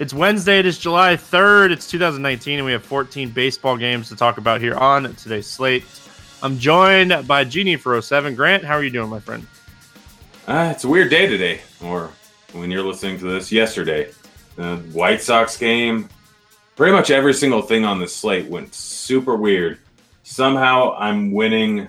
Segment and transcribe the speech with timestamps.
[0.00, 4.16] It's Wednesday, it is July 3rd, it's 2019, and we have 14 baseball games to
[4.16, 5.84] talk about here on today's slate.
[6.42, 8.34] I'm joined by Genie for 07.
[8.34, 9.46] Grant, how are you doing, my friend?
[10.46, 12.10] Uh, it's a weird day today, or
[12.54, 14.10] when you're listening to this, yesterday.
[14.56, 16.08] The White Sox game,
[16.76, 19.80] pretty much every single thing on the slate went super weird.
[20.22, 21.88] Somehow I'm winning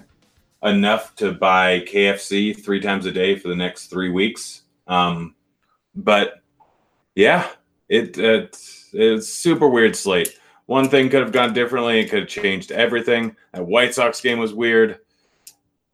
[0.62, 4.64] enough to buy KFC three times a day for the next three weeks.
[4.86, 5.34] Um,
[5.96, 6.42] but
[7.16, 7.48] yeah,
[7.92, 8.58] it, it
[8.94, 10.40] it's super weird slate.
[10.66, 12.00] One thing could have gone differently.
[12.00, 13.36] It could have changed everything.
[13.54, 15.00] That White Sox game was weird.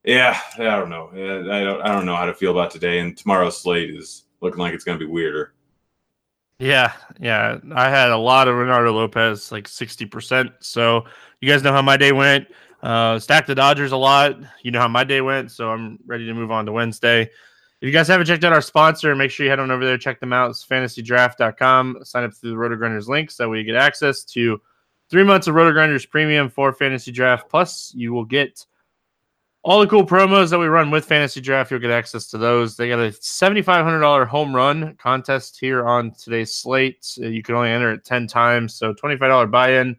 [0.03, 1.09] Yeah, I don't know.
[1.11, 1.81] I don't.
[1.81, 2.99] I don't know how to feel about today.
[2.99, 5.53] And tomorrow's slate is looking like it's going to be weirder.
[6.59, 7.57] Yeah, yeah.
[7.73, 10.51] I had a lot of Reynaldo Lopez, like sixty percent.
[10.59, 11.05] So
[11.41, 12.47] you guys know how my day went.
[12.83, 14.37] Uh, stacked the Dodgers a lot.
[14.61, 17.31] You know how my day went, so I'm ready to move on to Wednesday.
[17.79, 19.99] If you guys haven't checked out our sponsor, make sure you head on over there,
[19.99, 20.49] check them out.
[20.49, 21.99] It's fantasydraft.com.
[22.03, 24.59] Sign up through the Roto Grinders link so you get access to
[25.09, 27.49] three months of Roto Grinders premium for Fantasy Draft.
[27.49, 28.65] Plus, you will get
[29.63, 31.69] all the cool promos that we run with Fantasy Draft.
[31.69, 32.77] You'll get access to those.
[32.77, 37.13] They got a $7,500 home run contest here on today's slate.
[37.17, 39.95] You can only enter it 10 times, so $25 buy in You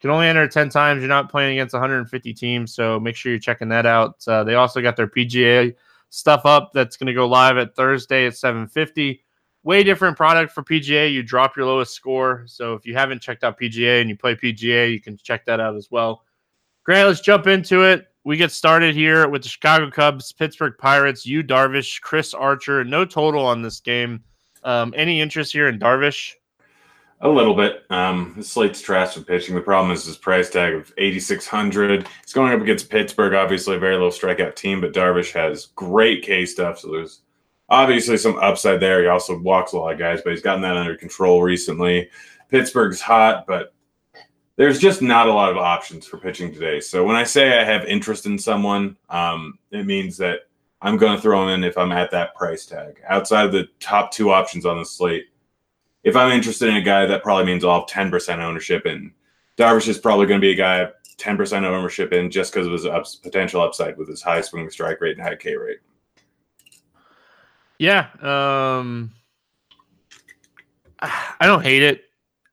[0.00, 1.00] can only enter 10 times.
[1.00, 4.22] You're not playing against 150 teams, so make sure you're checking that out.
[4.26, 5.74] Uh, they also got their PGA
[6.10, 9.24] stuff up that's going to go live at Thursday at 750.
[9.64, 11.12] Way different product for PGA.
[11.12, 12.44] You drop your lowest score.
[12.46, 15.60] So if you haven't checked out PGA and you play PGA, you can check that
[15.60, 16.24] out as well.
[16.84, 18.06] Great, let's jump into it.
[18.24, 22.84] We get started here with the Chicago Cubs, Pittsburgh Pirates, Yu Darvish, Chris Archer.
[22.84, 24.22] No total on this game.
[24.64, 26.32] Um, any interest here in Darvish?
[27.20, 27.84] A little bit.
[27.90, 29.56] Um, the slate's trash for pitching.
[29.56, 32.06] The problem is his price tag of eighty six hundred.
[32.24, 36.22] He's going up against Pittsburgh, obviously a very low strikeout team, but Darvish has great
[36.22, 37.22] K stuff, so there's
[37.68, 39.02] obviously some upside there.
[39.02, 42.08] He also walks a lot of guys, but he's gotten that under control recently.
[42.50, 43.74] Pittsburgh's hot, but
[44.54, 46.80] there's just not a lot of options for pitching today.
[46.80, 50.42] So when I say I have interest in someone, um, it means that
[50.80, 53.02] I'm going to throw him in if I'm at that price tag.
[53.08, 55.27] Outside of the top two options on the slate
[56.08, 59.12] if I'm interested in a guy, that probably means I'll have 10% ownership in.
[59.58, 60.88] Darvish is probably going to be a guy
[61.18, 65.02] 10% ownership in just because of his ups, potential upside with his high swing strike
[65.02, 65.80] rate and high K rate.
[67.78, 68.08] Yeah.
[68.22, 69.12] Um,
[71.00, 72.04] I don't hate it.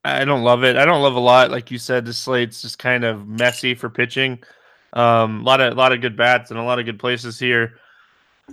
[0.04, 0.76] I don't love it.
[0.76, 1.50] I don't love a lot.
[1.50, 4.44] Like you said, the slate's just kind of messy for pitching.
[4.92, 7.40] Um, a lot of a lot of good bats and a lot of good places
[7.40, 7.80] here.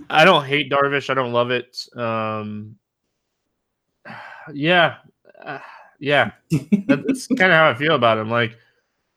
[0.09, 1.09] I don't hate Darvish.
[1.09, 1.85] I don't love it.
[1.95, 2.77] Um,
[4.51, 4.97] yeah,
[5.43, 5.59] uh,
[5.99, 6.31] yeah.
[6.87, 8.29] That's kind of how I feel about him.
[8.29, 8.57] Like,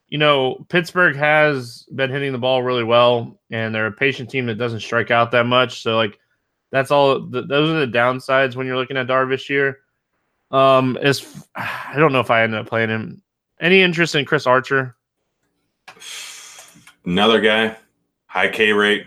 [0.09, 4.47] you know, Pittsburgh has been hitting the ball really well, and they're a patient team
[4.47, 5.83] that doesn't strike out that much.
[5.83, 6.19] So, like,
[6.71, 7.21] that's all.
[7.21, 9.81] The, those are the downsides when you're looking at Darvish here.
[10.51, 13.23] Um, as I don't know if I ended up playing him.
[13.61, 14.97] Any interest in Chris Archer?
[17.05, 17.77] Another guy,
[18.27, 19.07] high K rate,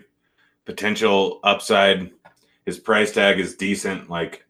[0.66, 2.12] potential upside.
[2.66, 4.10] His price tag is decent.
[4.10, 4.46] Like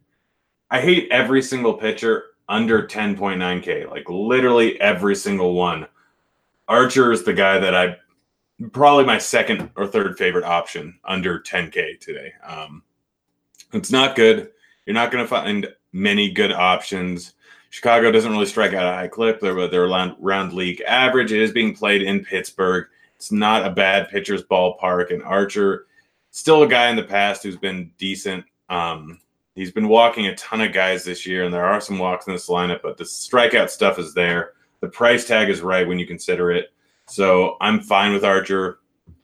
[0.70, 5.86] I hate every single pitcher under 10.9K, like literally every single one.
[6.68, 7.96] Archer is the guy that I
[8.72, 12.32] probably my second or third favorite option under 10K today.
[12.46, 12.82] Um,
[13.72, 14.50] it's not good.
[14.86, 17.34] You're not going to find many good options.
[17.70, 19.40] Chicago doesn't really strike out a high clip.
[19.40, 21.32] They're, they're around, around league average.
[21.32, 22.86] It is being played in Pittsburgh.
[23.16, 25.12] It's not a bad pitcher's ballpark.
[25.12, 25.86] And Archer,
[26.30, 28.44] still a guy in the past who's been decent.
[28.68, 29.20] Um,
[29.54, 32.32] He's been walking a ton of guys this year, and there are some walks in
[32.32, 34.52] this lineup, but the strikeout stuff is there.
[34.80, 36.72] The price tag is right when you consider it.
[37.06, 38.78] So I'm fine with Archer.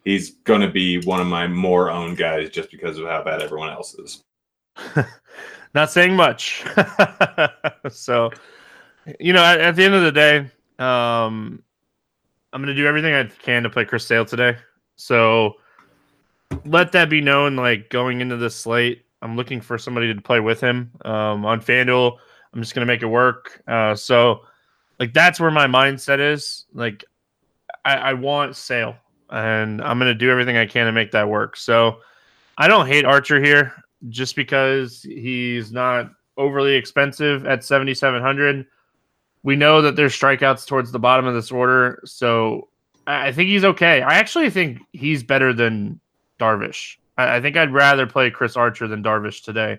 [0.04, 3.42] He's going to be one of my more owned guys just because of how bad
[3.42, 4.24] everyone else is.
[5.74, 6.64] Not saying much.
[7.90, 8.30] so,
[9.20, 10.38] you know, at, at, the end of the day,
[10.78, 11.62] um,
[12.52, 14.56] I'm going to do everything I can to play Chris Sale today.
[14.96, 15.54] So
[16.64, 19.05] let that be known, like going into the slate.
[19.22, 22.16] I'm looking for somebody to play with him um, on FanDuel.
[22.52, 23.62] I'm just gonna make it work.
[23.66, 24.42] Uh, so,
[24.98, 26.66] like that's where my mindset is.
[26.72, 27.04] Like,
[27.84, 28.96] I, I want Sale,
[29.30, 31.56] and I'm gonna do everything I can to make that work.
[31.56, 31.98] So,
[32.58, 33.72] I don't hate Archer here
[34.08, 38.66] just because he's not overly expensive at 7,700.
[39.42, 42.68] we know that there's strikeouts towards the bottom of this order, so
[43.06, 44.02] I think he's okay.
[44.02, 46.00] I actually think he's better than
[46.38, 46.96] Darvish.
[47.16, 49.78] I, I think I'd rather play Chris Archer than Darvish today.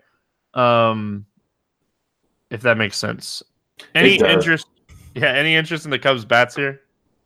[0.53, 1.25] Um,
[2.49, 3.43] if that makes sense.
[3.95, 4.67] Any interest?
[5.15, 6.81] Yeah, any interest in the Cubs bats here?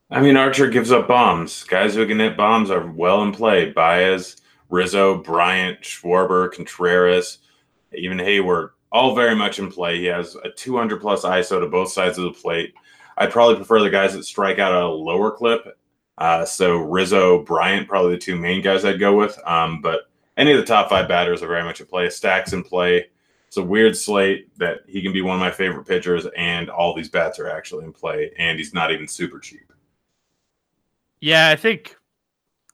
[0.09, 1.63] I mean, Archer gives up bombs.
[1.63, 3.71] Guys who can hit bombs are well in play.
[3.71, 4.37] Baez,
[4.69, 7.39] Rizzo, Bryant, Schwarber, Contreras,
[7.93, 9.99] even Heyward, all very much in play.
[9.99, 12.73] He has a 200 plus ISO to both sides of the plate.
[13.17, 15.77] I'd probably prefer the guys that strike out at a lower clip.
[16.21, 19.39] Uh, so Rizzo, Bryant, probably the two main guys I'd go with.
[19.43, 20.01] Um, but
[20.37, 22.11] any of the top five batters are very much in play.
[22.11, 23.07] Stacks in play.
[23.47, 26.93] It's a weird slate that he can be one of my favorite pitchers, and all
[26.93, 29.73] these bats are actually in play, and he's not even super cheap.
[31.21, 31.95] Yeah, I think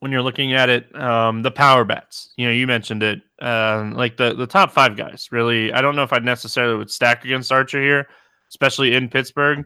[0.02, 2.34] when you're looking at it, um, the power bats.
[2.36, 5.30] You know, you mentioned it, uh, like the the top five guys.
[5.32, 8.10] Really, I don't know if I'd necessarily would stack against Archer here,
[8.50, 9.66] especially in Pittsburgh.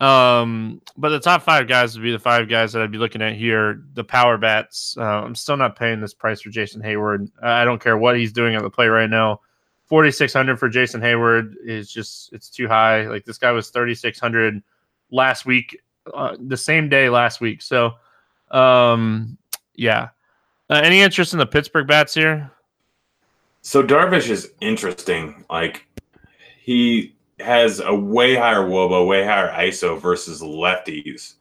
[0.00, 3.22] Um, but the top five guys would be the five guys that I'd be looking
[3.22, 3.82] at here.
[3.94, 4.96] The power bats.
[4.96, 7.30] Uh, I'm still not paying this price for Jason Heyward.
[7.42, 9.40] I don't care what he's doing at the plate right now.
[9.86, 13.08] 4600 for Jason Heyward is just it's too high.
[13.08, 14.62] Like this guy was 3600
[15.10, 15.80] last week,
[16.12, 17.62] uh, the same day last week.
[17.62, 17.94] So,
[18.50, 19.38] um,
[19.74, 20.10] yeah.
[20.70, 22.50] Uh, any interest in the Pittsburgh bats here?
[23.62, 25.44] So Darvish is interesting.
[25.50, 25.86] Like
[26.60, 31.34] he has a way higher WOBA, way higher ISO versus lefties,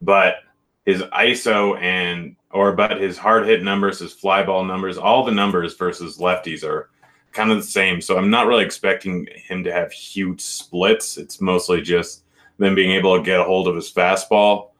[0.00, 0.36] but
[0.84, 5.32] his ISO and or but his hard hit numbers, his fly ball numbers, all the
[5.32, 6.90] numbers versus lefties are
[7.32, 8.00] kind of the same.
[8.00, 11.16] So I'm not really expecting him to have huge splits.
[11.16, 12.24] It's mostly just
[12.58, 14.70] them being able to get a hold of his fastball.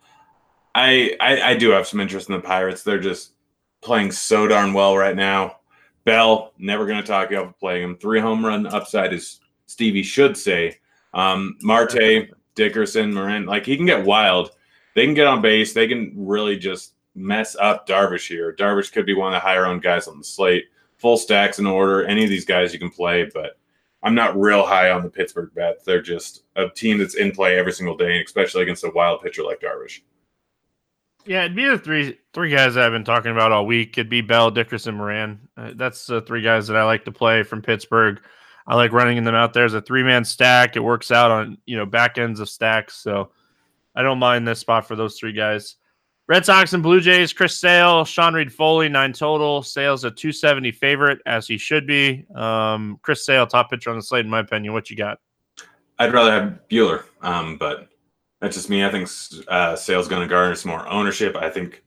[0.74, 2.82] I, I, I do have some interest in the Pirates.
[2.82, 3.32] They're just
[3.80, 5.56] playing so darn well right now.
[6.04, 7.96] Bell, never going to talk you off of playing him.
[7.96, 9.39] Three home run upside, as
[9.70, 10.78] Stevie should say.
[11.14, 14.50] Um, Marte, Dickerson, Moran, like he can get wild.
[14.94, 15.72] They can get on base.
[15.72, 18.54] They can really just mess up Darvish here.
[18.58, 20.64] Darvish could be one of the higher owned guys on the slate.
[20.98, 22.04] Full stacks in order.
[22.04, 23.58] Any of these guys you can play, but
[24.02, 25.84] I'm not real high on the Pittsburgh bets.
[25.84, 29.44] They're just a team that's in play every single day, especially against a wild pitcher
[29.44, 30.00] like Darvish.
[31.26, 33.96] Yeah, it'd be the three three guys that I've been talking about all week.
[33.96, 35.38] It'd be Bell, Dickerson, Moran.
[35.56, 38.20] Uh, that's the three guys that I like to play from Pittsburgh.
[38.70, 40.76] I like running them out there as a three man stack.
[40.76, 43.32] It works out on you know back ends of stacks, so
[43.96, 45.74] I don't mind this spot for those three guys.
[46.28, 49.64] Red Sox and Blue Jays, Chris Sale, Sean Reid-Foley, nine total.
[49.64, 52.24] Sale's a 270 favorite, as he should be.
[52.36, 54.72] Um, Chris Sale, top pitcher on the slate, in my opinion.
[54.72, 55.18] What you got?
[55.98, 57.88] I'd rather have Buehler, um, but
[58.40, 58.84] that's just me.
[58.84, 59.08] I think
[59.48, 61.34] uh, Sale's going to garner some more ownership.
[61.34, 61.82] I think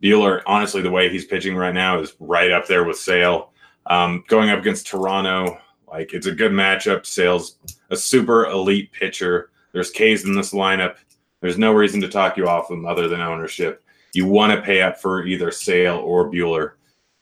[0.00, 3.50] Buehler, honestly, the way he's pitching right now is right up there with Sale.
[3.86, 5.58] Um, going up against Toronto,
[5.90, 7.06] like it's a good matchup.
[7.06, 7.58] Sale's
[7.90, 9.50] a super elite pitcher.
[9.72, 10.96] There's K's in this lineup.
[11.40, 13.84] There's no reason to talk you off them other than ownership.
[14.14, 16.72] You want to pay up for either Sale or Buehler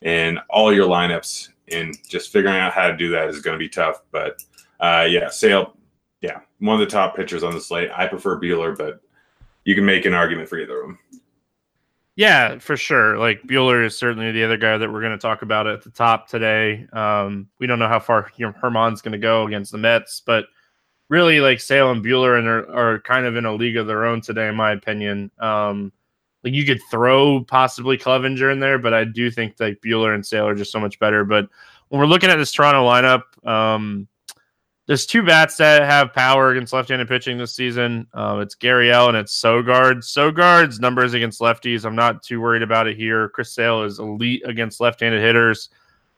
[0.02, 3.62] in all your lineups, and just figuring out how to do that is going to
[3.62, 4.02] be tough.
[4.12, 4.42] But
[4.80, 5.76] uh, yeah, Sale
[6.20, 7.90] yeah, one of the top pitchers on the slate.
[7.94, 9.00] I prefer Buehler, but
[9.64, 10.98] you can make an argument for either of them.
[12.16, 13.18] Yeah, for sure.
[13.18, 15.90] Like Buehler is certainly the other guy that we're going to talk about at the
[15.90, 16.86] top today.
[16.92, 20.46] Um, we don't know how far Germán's going to go against the Mets, but
[21.10, 24.06] really, like Sale and Buehler and are, are kind of in a league of their
[24.06, 25.30] own today, in my opinion.
[25.38, 25.92] Um,
[26.42, 30.24] like you could throw possibly Clevinger in there, but I do think like Buehler and
[30.24, 31.22] Sale are just so much better.
[31.22, 31.48] But
[31.88, 34.08] when we're looking at this Toronto lineup, um,
[34.86, 38.06] there's two bats that have power against left-handed pitching this season.
[38.14, 39.98] Uh, it's Gurriel and it's Sogard.
[39.98, 43.28] Sogard's numbers against lefties, I'm not too worried about it here.
[43.30, 45.70] Chris Sale is elite against left-handed hitters.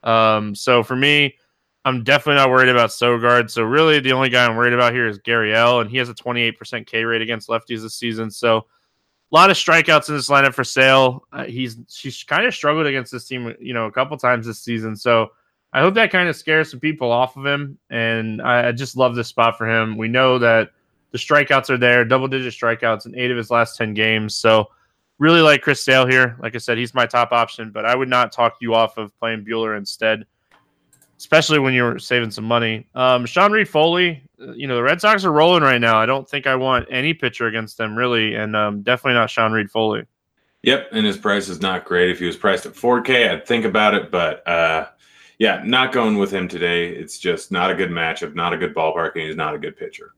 [0.02, 1.36] Um, so for me,
[1.84, 3.50] I'm definitely not worried about Sogard.
[3.50, 6.14] So really, the only guy I'm worried about here is Gurriel, and he has a
[6.14, 8.30] 28% K rate against lefties this season.
[8.30, 11.24] So a lot of strikeouts in this lineup for Sale.
[11.32, 14.60] Uh, he's she's kind of struggled against this team, you know, a couple times this
[14.60, 14.96] season.
[14.96, 15.28] So
[15.72, 17.78] I hope that kind of scares some people off of him.
[17.90, 19.96] And I, I just love this spot for him.
[19.96, 20.70] We know that
[21.10, 24.34] the strikeouts are there, double digit strikeouts in eight of his last 10 games.
[24.34, 24.68] So
[25.18, 26.36] really like Chris Sale here.
[26.40, 29.16] Like I said, he's my top option, but I would not talk you off of
[29.18, 30.24] playing Buehler instead,
[31.18, 32.86] especially when you're saving some money.
[32.94, 34.22] Um, Sean Reid-Foley,
[34.54, 35.98] you know, the Red Sox are rolling right now.
[35.98, 39.52] I don't think I want any pitcher against them really, and um, definitely not Sean
[39.52, 40.04] Reid-Foley.
[40.62, 42.10] Yep, and his price is not great.
[42.10, 44.88] If he was priced at 4K, I'd think about it, but uh,
[45.38, 46.88] yeah, not going with him today.
[46.88, 49.76] It's just not a good matchup, not a good ballpark, and he's not a good
[49.76, 50.14] pitcher.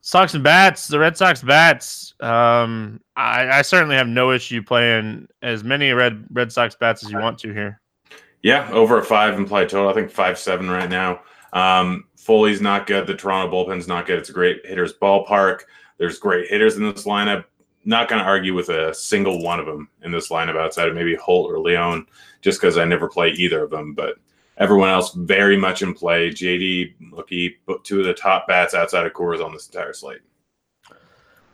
[0.00, 2.14] Sox and bats, the Red Sox bats.
[2.20, 7.10] Um, I, I, certainly have no issue playing as many Red Red Sox bats as
[7.10, 7.80] you want to here.
[8.42, 9.88] Yeah, over a five implied total.
[9.88, 11.20] I think five seven right now.
[11.52, 13.06] Um, Foley's not good.
[13.06, 14.18] The Toronto bullpen's not good.
[14.18, 15.62] It's a great hitters ballpark.
[15.98, 17.44] There's great hitters in this lineup.
[17.84, 20.94] Not going to argue with a single one of them in this lineup outside of
[20.94, 22.06] maybe Holt or Leone,
[22.42, 23.94] just because I never play either of them.
[23.94, 24.16] But
[24.58, 26.30] everyone else very much in play.
[26.30, 27.54] JD, Mookie,
[27.84, 30.20] two of the top bats outside of Coors on this entire slate.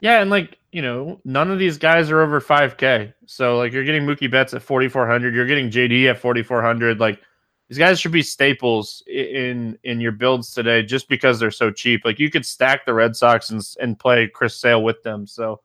[0.01, 3.15] Yeah, and like you know, none of these guys are over 5K.
[3.27, 6.99] So like you're getting Mookie Betts at 4,400, you're getting JD at 4,400.
[6.99, 7.21] Like
[7.69, 12.03] these guys should be staples in in your builds today, just because they're so cheap.
[12.05, 15.27] Like you could stack the Red Sox and and play Chris Sale with them.
[15.27, 15.61] So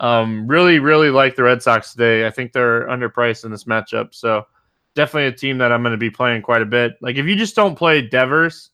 [0.00, 2.26] um, really, really like the Red Sox today.
[2.26, 4.14] I think they're underpriced in this matchup.
[4.14, 4.46] So
[4.94, 6.94] definitely a team that I'm going to be playing quite a bit.
[7.02, 8.70] Like if you just don't play Devers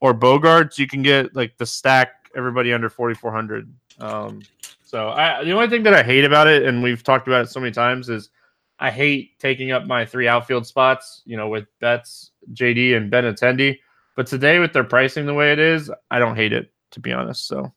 [0.00, 3.72] or Bogaerts, you can get like the stack everybody under 4,400.
[3.98, 4.40] Um,
[4.84, 7.48] so I, the only thing that I hate about it, and we've talked about it
[7.48, 8.30] so many times, is
[8.78, 11.22] I hate taking up my three outfield spots.
[11.24, 13.78] You know, with Betts, JD, and Benintendi.
[14.14, 17.12] But today, with their pricing the way it is, I don't hate it to be
[17.12, 17.48] honest.
[17.48, 17.72] So.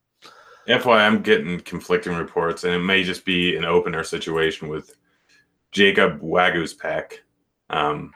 [0.69, 4.95] FYI, I'm getting conflicting reports, and it may just be an opener situation with
[5.71, 7.13] Jacob Waguespack.
[7.69, 8.13] Um,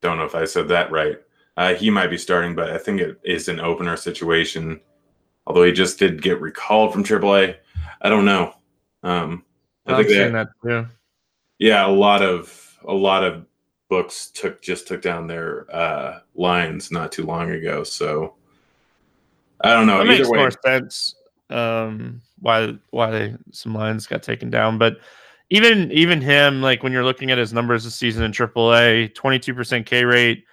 [0.00, 1.18] don't know if I said that right.
[1.56, 4.80] Uh, he might be starting, but I think it is an opener situation.
[5.46, 7.56] Although he just did get recalled from AAA,
[8.02, 8.54] I don't know.
[9.02, 9.44] Um,
[9.86, 10.86] I i think they, that too.
[11.58, 13.46] Yeah, a lot of a lot of
[13.88, 17.84] books took just took down their uh, lines not too long ago.
[17.84, 18.34] So
[19.60, 19.98] I don't know.
[19.98, 21.14] That Either makes way, more sense.
[21.50, 24.98] Um, why why they, some lines got taken down, but
[25.50, 29.86] even even him, like when you're looking at his numbers this season in AAA, 22%
[29.86, 30.44] K rate,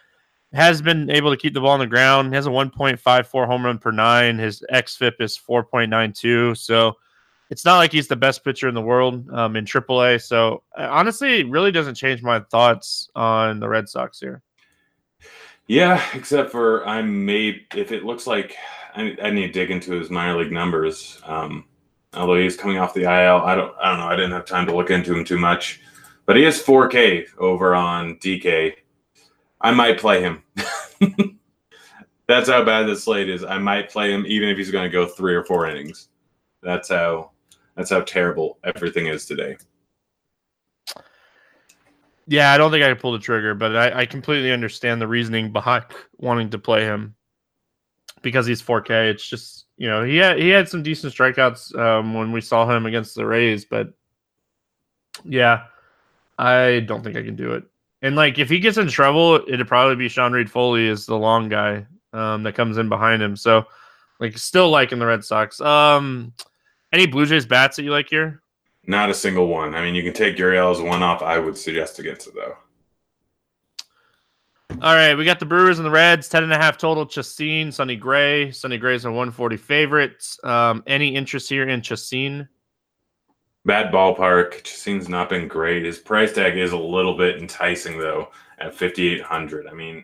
[0.54, 2.30] has been able to keep the ball on the ground.
[2.30, 4.38] He has a 1.54 home run per nine.
[4.38, 6.58] His xFIP is 4.92.
[6.58, 6.94] So
[7.50, 10.22] it's not like he's the best pitcher in the world um, in AAA.
[10.22, 14.44] So honestly, it really doesn't change my thoughts on the Red Sox here.
[15.68, 18.56] Yeah, except for I may if it looks like
[18.96, 21.20] I, I need to dig into his minor league numbers.
[21.26, 21.66] Um,
[22.16, 23.38] although he's coming off the IL.
[23.38, 24.08] I don't I don't know.
[24.08, 25.82] I didn't have time to look into him too much,
[26.26, 28.74] but he is 4K over on DK.
[29.62, 30.44] I might play him.
[32.28, 33.44] That's how bad the slate is.
[33.44, 36.10] I might play him even if he's going to go three or four innings.
[36.62, 37.32] That's how
[37.76, 39.58] that's how terrible everything is today.
[42.28, 45.08] Yeah, I don't think I can pull the trigger, but I, I completely understand the
[45.08, 45.86] reasoning behind
[46.18, 47.16] wanting to play him
[48.24, 49.12] because he's 4K.
[49.12, 52.70] It's just you know, he had he had some decent strikeouts um, when we saw
[52.70, 53.94] him against the Rays, but
[55.24, 55.66] yeah,
[56.38, 57.64] I don't think I can do it.
[58.02, 61.48] And like, if he gets in trouble, it'd probably be Sean Reid-Foley is the long
[61.48, 63.36] guy um, that comes in behind him.
[63.36, 63.66] So,
[64.20, 65.62] like, still liking the Red Sox.
[65.62, 66.34] Um,
[66.92, 68.42] any Blue Jays bats that you like here?
[68.86, 69.74] Not a single one.
[69.74, 71.22] I mean, you can take Gurriel as one off.
[71.22, 72.58] I would suggest against it though.
[74.84, 77.06] All right, we got the Brewers and the Reds, 10 and a half total.
[77.06, 78.52] Chacin, Sonny Gray.
[78.52, 80.28] Sonny Gray's a 140 favorite.
[80.44, 82.50] Um, any interest here in Chacin?
[83.64, 84.62] Bad ballpark.
[84.64, 85.86] Chacin's not been great.
[85.86, 88.28] His price tag is a little bit enticing, though,
[88.60, 89.68] at 5,800.
[89.68, 90.04] I mean,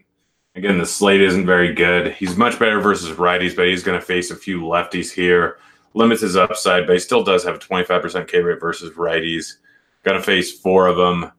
[0.55, 2.13] again, the slate isn't very good.
[2.13, 5.57] He's much better versus righties, but he's going to face a few lefties here.
[5.93, 9.55] Limits his upside, but he still does have a 25% K rate versus righties.
[10.03, 11.33] Going to face four of them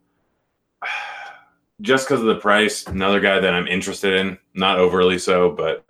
[1.80, 5.84] just because of the price, another guy that I'm interested in, not overly so, but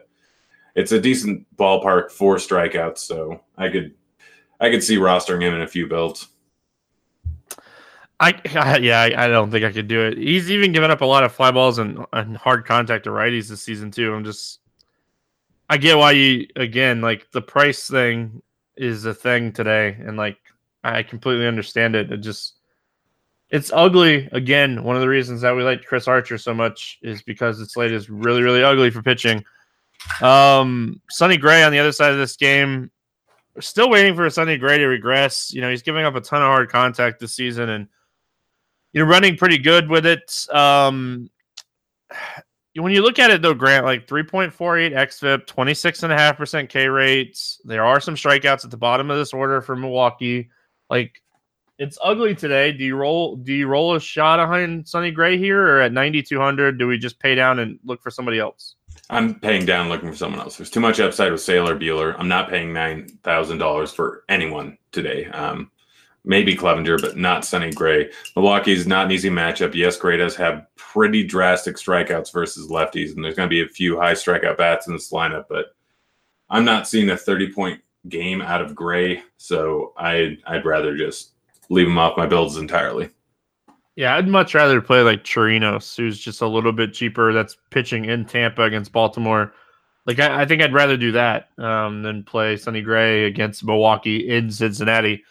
[0.75, 3.95] it's a decent ballpark for strikeouts, so I could
[4.61, 6.29] I could see rostering him in a few builds.
[8.21, 10.19] I, I yeah, I, I, don't think I could do it.
[10.19, 13.49] He's even given up a lot of fly balls and, and hard contact to righties
[13.49, 14.13] this season too.
[14.13, 14.61] I'm just
[15.69, 18.43] I get why you again like the price thing
[18.77, 20.39] is a thing today, and like
[20.85, 22.13] I completely understand it.
[22.13, 22.60] It just
[23.51, 24.29] it's ugly.
[24.33, 27.67] Again, one of the reasons that we like Chris Archer so much is because the
[27.67, 29.45] slate is really, really ugly for pitching.
[30.23, 31.01] Um,
[31.41, 32.91] Gray on the other side of this game,
[33.59, 35.53] still waiting for Sonny Gray to regress.
[35.53, 37.89] You know, he's giving up a ton of hard contact this season and
[38.93, 40.47] you're running pretty good with it.
[40.51, 41.31] Um,
[42.75, 44.53] when you look at it though, Grant, like 3.48
[44.93, 47.61] xFIP, 26.5% K rates.
[47.65, 50.51] There are some strikeouts at the bottom of this order for Milwaukee.
[50.89, 51.23] Like
[51.81, 52.73] it's ugly today.
[52.73, 53.37] Do you roll?
[53.37, 56.79] Do you roll a shot behind Sonny Gray here, or at ninety two hundred?
[56.79, 58.77] Do we just pay down and look for somebody else?
[59.09, 60.59] I'm paying down, looking for someone else.
[60.59, 62.15] There's too much upside with Sailor Buehler.
[62.19, 65.25] I'm not paying nine thousand dollars for anyone today.
[65.27, 65.71] Um,
[66.23, 68.11] maybe Clevinger, but not Sonny Gray.
[68.37, 69.75] Milwaukee's not an easy matchup.
[69.75, 73.69] Yes, Gray does have pretty drastic strikeouts versus lefties, and there's going to be a
[73.69, 75.47] few high strikeout bats in this lineup.
[75.49, 75.75] But
[76.51, 81.33] I'm not seeing a 30 point game out of Gray, so I I'd rather just
[81.71, 83.09] leave him off my builds entirely.
[83.97, 87.33] Yeah, I'd much rather play like Chirinos, who's just a little bit cheaper.
[87.33, 89.53] That's pitching in Tampa against Baltimore.
[90.07, 94.29] Like I, I think I'd rather do that um, than play Sonny Gray against Milwaukee
[94.29, 95.23] in Cincinnati.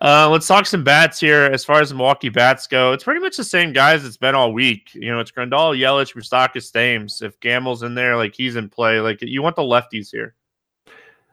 [0.00, 1.44] Uh, let's talk some bats here.
[1.44, 4.34] As far as the Milwaukee bats go, it's pretty much the same guys it's been
[4.34, 4.90] all week.
[4.92, 7.22] You know, it's Grandal, Yelich, Moustakas, Thames.
[7.22, 9.00] If Gamble's in there, like he's in play.
[9.00, 10.34] Like you want the lefties here.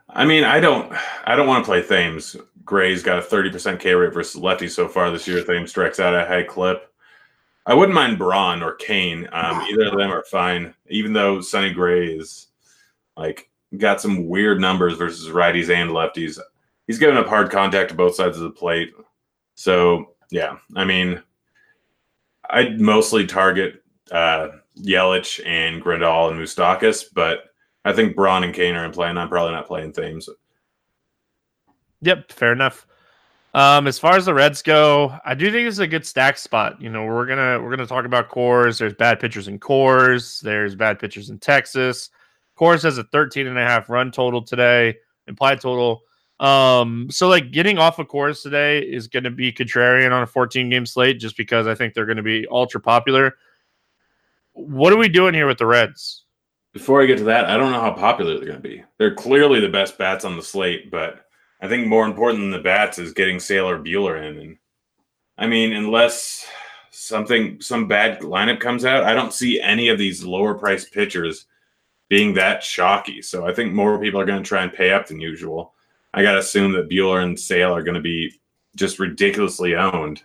[0.10, 0.94] I mean, I don't,
[1.26, 2.38] I don't want to play Thames.
[2.72, 5.44] Gray's got a thirty percent K rate versus lefties so far this year.
[5.44, 6.90] Thames strikes out at a high clip.
[7.66, 9.28] I wouldn't mind Braun or Cain.
[9.34, 10.74] Um, either of them are fine.
[10.90, 12.48] Even though Sonny Gray is
[13.18, 16.40] like got some weird numbers versus righties and lefties
[16.88, 18.94] he's given up hard contact to both sides of the plate.
[19.56, 21.22] So yeah, I mean,
[22.50, 28.76] I'd mostly target uh, Yelich and Grandal and Moustakas, but I think Braun and Cain
[28.76, 30.30] are in play, and I'm probably not playing Thames.
[32.02, 32.88] Yep, fair enough.
[33.54, 36.82] Um, as far as the Reds go, I do think it's a good stack spot.
[36.82, 38.80] You know, we're gonna we're gonna talk about Coors.
[38.80, 40.40] There's bad pitchers in Coors.
[40.42, 42.10] There's bad pitchers in Texas.
[42.58, 44.96] Coors has a 13 and a half run total today,
[45.28, 46.04] implied total.
[46.40, 50.70] Um, so like getting off of Coors today is to be contrarian on a 14
[50.70, 53.36] game slate just because I think they're to be ultra popular.
[54.54, 56.26] What are we doing here with the Reds?
[56.74, 58.84] Before I get to that, I don't know how popular they're to be.
[58.98, 61.28] They're clearly the best bats on the slate, but
[61.62, 64.38] I think more important than the bats is getting Sailor Buehler in.
[64.40, 64.58] And
[65.38, 66.48] I mean, unless
[66.90, 71.46] something some bad lineup comes out, I don't see any of these lower priced pitchers
[72.10, 73.22] being that shocky.
[73.22, 75.74] So I think more people are going to try and pay up than usual.
[76.14, 78.42] I got to assume that Buehler and Sale are going to be
[78.76, 80.24] just ridiculously owned.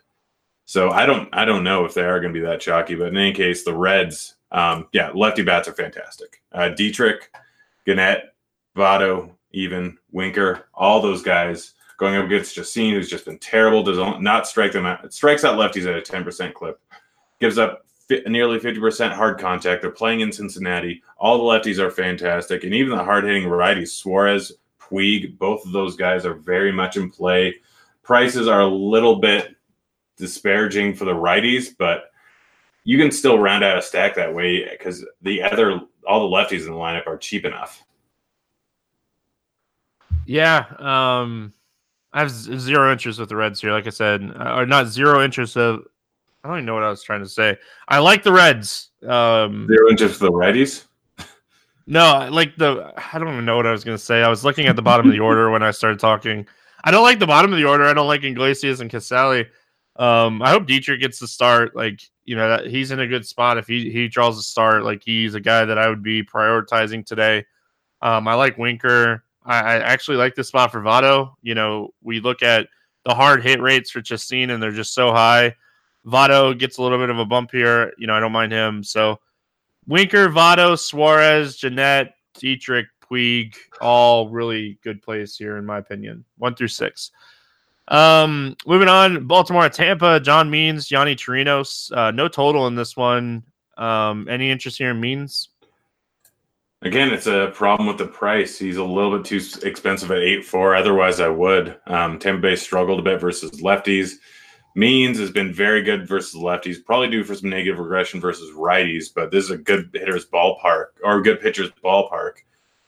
[0.65, 3.09] So I don't I don't know if they are going to be that chalky, but
[3.09, 6.43] in any case, the Reds, um, yeah, lefty bats are fantastic.
[6.51, 7.31] Uh, Dietrich,
[7.87, 8.35] Gennett,
[8.77, 13.83] Votto, even Winker, all those guys going up against Chacin, who's just been terrible.
[13.83, 15.13] Does not strike them out.
[15.13, 16.79] Strikes out lefties at a ten percent clip.
[17.41, 17.87] Gives up
[18.27, 19.83] nearly 50% hard contact.
[19.83, 21.03] They're playing in Cincinnati.
[21.19, 22.65] All the lefties are fantastic.
[22.65, 25.39] And even the hard hitting righties, Suarez, Puig.
[25.39, 27.55] Both of those guys are very much in play.
[28.03, 29.57] Prices are a little bit
[30.17, 32.11] disparaging for the righties, but
[32.85, 36.67] you can still round out a stack that way because the other all the lefties
[36.67, 37.83] in the lineup are cheap enough.
[40.27, 41.53] Yeah, um,
[42.13, 43.73] I have zero interest with the Reds here.
[43.73, 45.85] Like I said, or not zero interest of.
[46.43, 47.57] I don't even know what I was trying to say.
[47.89, 48.91] I like the Reds.
[49.03, 50.85] Um, zero interest the righties.
[51.87, 54.23] No, like the I don't even know what I was gonna say.
[54.23, 56.47] I was looking at the bottom of the order when I started talking.
[56.83, 57.85] I don't like the bottom of the order.
[57.85, 59.47] I don't like Iglesias and Casali.
[59.95, 61.77] Um, I hope Dietrich gets the start.
[61.77, 64.83] Like you know, he's in a good spot if he he draws a start.
[64.83, 67.45] Like he's a guy that I would be prioritizing today.
[68.03, 69.23] Um, I like Winker.
[69.47, 71.35] I, I actually like the spot for Votto.
[71.43, 72.69] You know, we look at
[73.05, 75.55] the hard hit rates for Chacin, and they're just so high.
[76.07, 77.93] Votto gets a little bit of a bump here.
[77.99, 78.83] You know, I don't mind him.
[78.83, 79.19] So
[79.87, 86.25] Winker, Votto, Suarez, Gennett, Dietrich, Puig, all really good plays here, in my opinion.
[86.39, 87.13] One through six.
[87.89, 91.97] Um, moving on, Baltimore, Tampa, John Means, Yonny Chirinos.
[91.97, 93.45] Uh, no total in this one.
[93.77, 95.51] Um, any interest here in Means?
[96.87, 98.57] Again, it's a problem with the price.
[98.57, 100.77] He's a little bit too expensive at eight four.
[100.77, 101.77] Otherwise, I would.
[101.89, 104.13] Um, Tampa Bay struggled a bit versus lefties.
[104.77, 106.85] Means has been very good versus lefties.
[106.85, 110.91] Probably due for some negative regression versus righties, but this is a good hitter's ballpark
[111.03, 112.35] or a good pitcher's ballpark.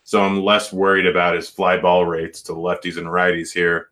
[0.05, 3.89] So I'm less worried about his fly ball rates to lefties and righties here.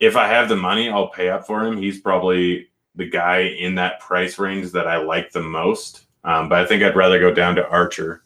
[0.00, 1.76] If I have the money, I'll pay up for him.
[1.76, 6.06] He's probably the guy in that price range that I like the most.
[6.24, 8.21] Um, but I think I'd rather go down to Archer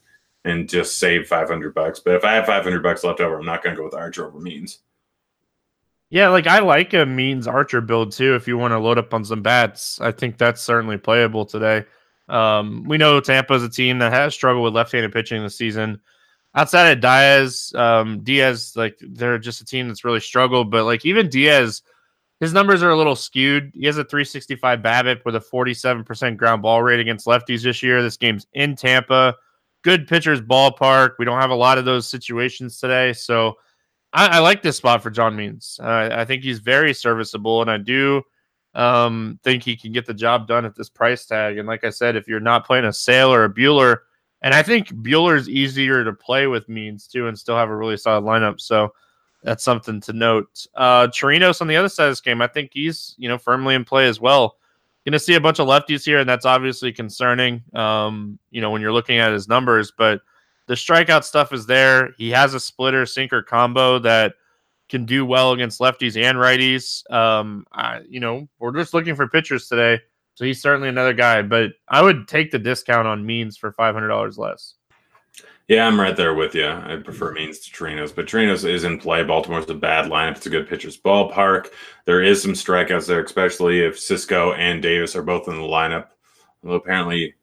[0.46, 2.00] and just save 500 bucks.
[2.00, 4.26] But if I have 500 bucks left over, I'm not going to go with Archer
[4.26, 4.78] over Means.
[6.08, 8.36] Yeah, like I like a means archer build too.
[8.36, 11.84] If you want to load up on some bats, I think that's certainly playable today.
[12.28, 16.00] Um, we know Tampa is a team that has struggled with left-handed pitching this season.
[16.54, 20.70] Outside of Diaz, um, Diaz, like they're just a team that's really struggled.
[20.70, 21.82] But like even Diaz,
[22.38, 23.72] his numbers are a little skewed.
[23.74, 28.00] He has a 365 BABIP with a 47% ground ball rate against lefties this year.
[28.00, 29.34] This game's in Tampa.
[29.86, 31.12] Good pitcher's ballpark.
[31.16, 33.54] We don't have a lot of those situations today, so
[34.12, 35.78] I, I like this spot for John Means.
[35.80, 38.20] Uh, I think he's very serviceable, and I do
[38.74, 41.58] um, think he can get the job done at this price tag.
[41.58, 43.98] And like I said, if you're not playing a Sale or a Buehler,
[44.42, 47.96] and I think Buehler's easier to play with Means too, and still have a really
[47.96, 48.60] solid lineup.
[48.60, 48.92] So
[49.44, 50.66] that's something to note.
[50.74, 53.76] Uh, Chirinos on the other side of this game, I think he's you know firmly
[53.76, 54.56] in play as well.
[55.06, 57.62] Going to see a bunch of lefties here, and that's obviously concerning.
[57.74, 60.20] Um, you know when you're looking at his numbers, but
[60.66, 62.10] the strikeout stuff is there.
[62.18, 64.34] He has a splitter sinker combo that
[64.88, 67.08] can do well against lefties and righties.
[67.12, 70.00] Um, I, you know, we're just looking for pitchers today.
[70.34, 73.94] So he's certainly another guy, but I would take the discount on Means for five
[73.94, 74.74] hundred dollars less.
[75.68, 76.68] Yeah, I'm right there with you.
[76.68, 79.24] I prefer Means to Chirinos, but Chirinos is in play.
[79.24, 80.36] Baltimore's a bad lineup.
[80.36, 81.68] It's a good pitcher's ballpark.
[82.04, 86.08] There is some strikeouts there, especially if Sisco and Davis are both in the lineup.
[86.62, 87.34] Although apparently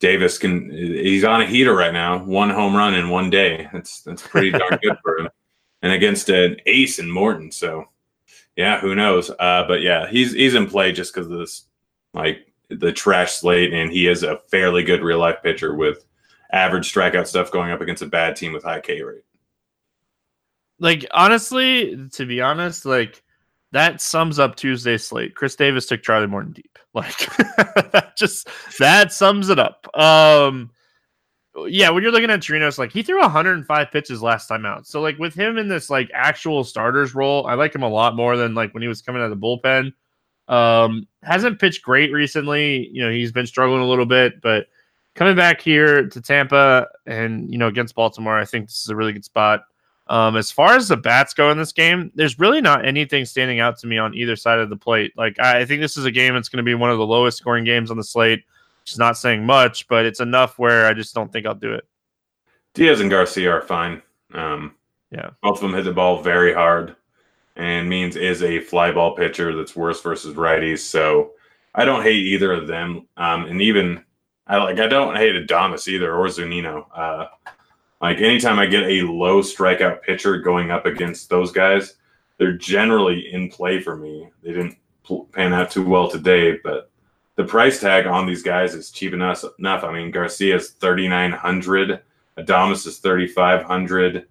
[0.00, 2.24] Davis can he's on a heater right now.
[2.24, 3.68] One home run in one day.
[3.72, 5.28] That's that's pretty darn good for him.
[5.82, 7.52] And against an ace in Morton.
[7.52, 7.84] So
[8.56, 9.30] yeah, who knows?
[9.30, 11.66] Uh, but yeah, he's he's in play just because of this
[12.14, 16.04] like the trash slate, and he is a fairly good real life pitcher with
[16.52, 19.24] average strikeout stuff going up against a bad team with high K rate.
[20.78, 23.22] Like honestly, to be honest, like
[23.72, 25.34] that sums up Tuesday's slate.
[25.34, 26.66] Chris Davis took Charlie Morton deep.
[26.92, 27.18] Like
[27.92, 28.48] that just
[28.80, 29.86] that sums it up.
[29.96, 30.72] Um
[31.68, 34.88] yeah, when you're looking at Chirinos, like he threw 105 pitches last time out.
[34.88, 38.16] So like with him in this like actual starters role, I like him a lot
[38.16, 39.92] more than like when he was coming out of the bullpen.
[40.52, 42.88] Um hasn't pitched great recently.
[42.88, 44.66] You know, he's been struggling a little bit, but
[45.20, 48.96] coming back here to Tampa and you know against Baltimore, I think this is a
[48.96, 49.64] really good spot.
[50.06, 53.60] Um, as far as the bats go in this game, there's really not anything standing
[53.60, 55.12] out to me on either side of the plate.
[55.18, 57.36] Like I think this is a game that's going to be one of the lowest
[57.36, 58.44] scoring games on the slate.
[58.86, 61.84] Is not saying much, but it's enough where I just don't think I'll do it.
[62.72, 64.00] Diaz and Garcia are fine.
[64.32, 64.74] Um,
[65.12, 66.96] yeah, both of them hit the ball very hard,
[67.56, 70.78] and Means is a fly ball pitcher that's worse versus righties.
[70.78, 71.32] So
[71.74, 73.06] I don't hate either of them.
[73.18, 74.02] Um, and even
[74.50, 76.84] I like I don't hate Adames either or Zunino.
[76.92, 77.26] Uh,
[78.02, 81.94] like anytime I get a low strikeout pitcher going up against those guys,
[82.36, 84.28] they're generally in play for me.
[84.42, 84.76] They didn't
[85.32, 86.90] pan out too well today, but
[87.36, 89.44] the price tag on these guys is cheap enough.
[89.60, 89.84] Enough.
[89.84, 92.00] I mean, Garcia's thirty nine hundred,
[92.36, 94.26] Adames is thirty five hundred,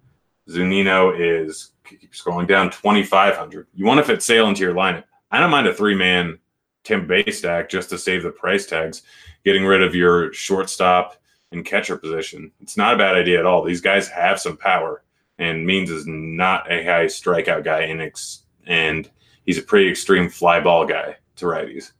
[0.48, 3.68] Zunino is keep scrolling down twenty five hundred.
[3.74, 5.04] You want to fit Sale into your lineup.
[5.30, 6.38] I don't mind a three man
[6.84, 9.02] Tim Bay stack just to save the price tags,
[9.44, 11.16] getting rid of your shortstop
[11.52, 12.50] and catcher position.
[12.60, 13.62] It's not a bad idea at all.
[13.62, 15.02] These guys have some power,
[15.38, 19.10] and Means is not a high strikeout guy, in ex- and
[19.44, 21.92] he's a pretty extreme fly ball guy to righties.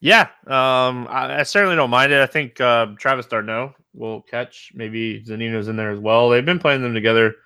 [0.00, 2.20] Yeah, um, I, I, certainly don't mind it.
[2.20, 4.70] I think uh, Travis d'Arnaud will catch.
[4.74, 6.28] Maybe Zunino's in there as well.
[6.28, 7.36] They've been playing them together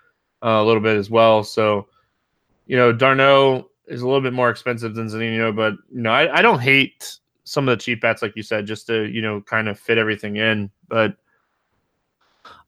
[0.42, 1.44] uh, a little bit as well.
[1.44, 1.86] So,
[2.66, 6.38] you know, d'Arnaud is a little bit more expensive than Zanino, but you know, I,
[6.38, 9.40] I don't hate some of the cheap bets, like you said, just to you know
[9.40, 10.70] kind of fit everything in.
[10.88, 11.16] But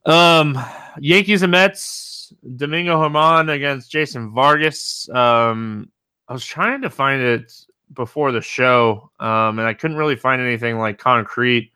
[0.06, 0.58] um,
[0.98, 5.08] Yankees and Mets, Domingo Germán against Jason Vargas.
[5.10, 5.90] Um,
[6.28, 7.52] I was trying to find it
[7.92, 11.72] before the show, um, and I couldn't really find anything like concrete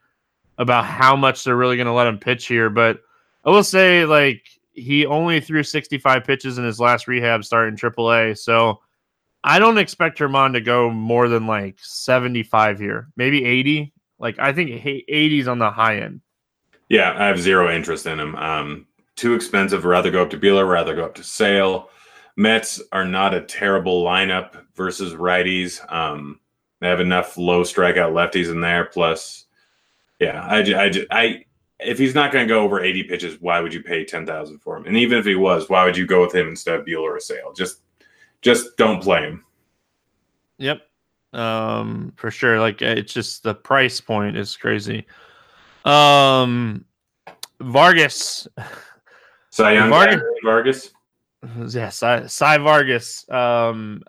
[0.58, 2.70] about how much they're really going to let him pitch here.
[2.70, 3.00] But
[3.44, 7.76] I will say, like, he only threw 65 pitches in his last rehab start in
[7.76, 8.80] AAA, so
[9.44, 13.92] I don't expect Germán to go more than like 75 here, maybe 80.
[14.18, 16.22] Like I think 80s on the high end.
[16.88, 18.34] Yeah, I have zero interest in him.
[18.36, 19.84] Um, too expensive.
[19.84, 20.68] Rather go up to Buehler.
[20.68, 21.90] Rather go up to Sale.
[22.36, 25.80] Mets are not a terrible lineup versus righties.
[25.92, 26.40] Um,
[26.80, 28.86] they have enough low strikeout lefties in there.
[28.86, 29.44] Plus,
[30.18, 31.44] yeah, I, I, I
[31.80, 34.76] if he's not going to go over 80 pitches, why would you pay 10,000 for
[34.76, 34.86] him?
[34.86, 37.20] And even if he was, why would you go with him instead of Buehler or
[37.20, 37.52] Sale?
[37.54, 37.80] Just
[38.44, 39.44] just don't play him.
[40.58, 40.82] Yep.
[41.32, 42.60] Um, for sure.
[42.60, 45.06] Like it's just the price point is crazy.
[45.84, 46.84] Um,
[47.60, 48.46] Vargas.
[49.50, 50.22] Cy Young Vargas.
[50.44, 50.90] Vargas.
[51.68, 53.28] Yeah, Cy, Cy Vargas.
[53.30, 54.02] Um,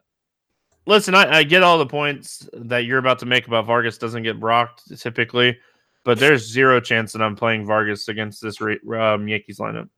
[0.86, 4.24] listen, I, I, get all the points that you're about to make about Vargas doesn't
[4.24, 5.58] get brocked typically,
[6.06, 9.90] but there's zero chance that I'm playing Vargas against this um, Yankees lineup.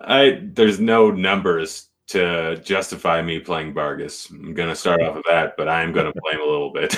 [0.00, 4.30] I there's no numbers to justify me playing Vargas.
[4.30, 6.44] I'm going to start off with that, but I am going to play him a
[6.44, 6.96] little bit.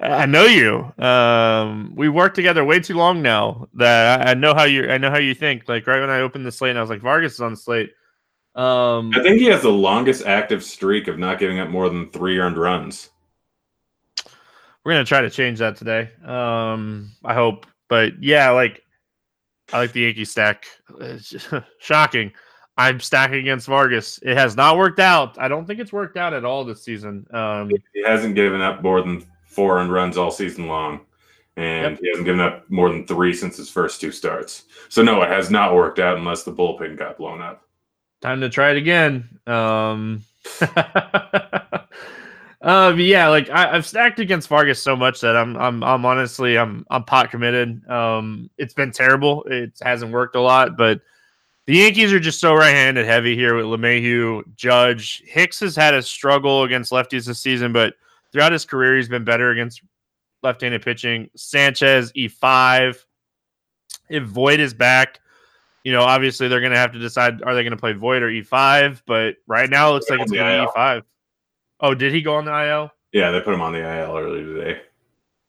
[0.00, 0.92] I know you.
[1.02, 4.90] Um, we worked together way too long now that I know how you.
[4.90, 5.68] I know how you think.
[5.68, 7.56] Like right when I opened the slate, and I was like, Vargas is on the
[7.56, 7.90] slate.
[8.54, 12.10] Um, I think he has the longest active streak of not giving up more than
[12.10, 13.10] three earned runs.
[14.84, 16.10] We're gonna try to change that today.
[16.24, 18.82] Um, I hope, but yeah, like
[19.72, 20.66] I like the Yankee stack.
[21.78, 22.32] shocking.
[22.76, 24.18] I'm stacking against Vargas.
[24.22, 25.38] It has not worked out.
[25.38, 27.26] I don't think it's worked out at all this season.
[27.32, 31.00] Um, he hasn't given up more than four and runs all season long,
[31.56, 32.00] and yep.
[32.00, 34.64] he hasn't given up more than three since his first two starts.
[34.88, 37.62] So no, it has not worked out unless the bullpen got blown up.
[38.20, 39.28] Time to try it again.
[39.46, 40.24] Um,
[42.60, 46.58] uh, yeah, like I, have stacked against Vargas so much that I'm, I'm, I'm honestly,
[46.58, 47.88] I'm, I'm pot committed.
[47.88, 49.44] Um, it's been terrible.
[49.44, 51.02] It hasn't worked a lot, but
[51.66, 55.22] the Yankees are just so right-handed heavy here with LeMahieu, Judge.
[55.26, 57.94] Hicks has had a struggle against lefties this season, but
[58.32, 59.82] throughout his career, he's been better against
[60.42, 61.30] left-handed pitching.
[61.36, 62.98] Sanchez E5.
[64.10, 65.20] If Voit is back,
[65.84, 68.22] you know, obviously they're going to have to decide are they going to play Voit
[68.22, 69.02] or E5.
[69.06, 71.02] But right now, it looks like it's going to be E5.
[71.80, 72.90] Oh, did he go on the IL?
[73.12, 74.80] Yeah, they put him on the IL earlier today.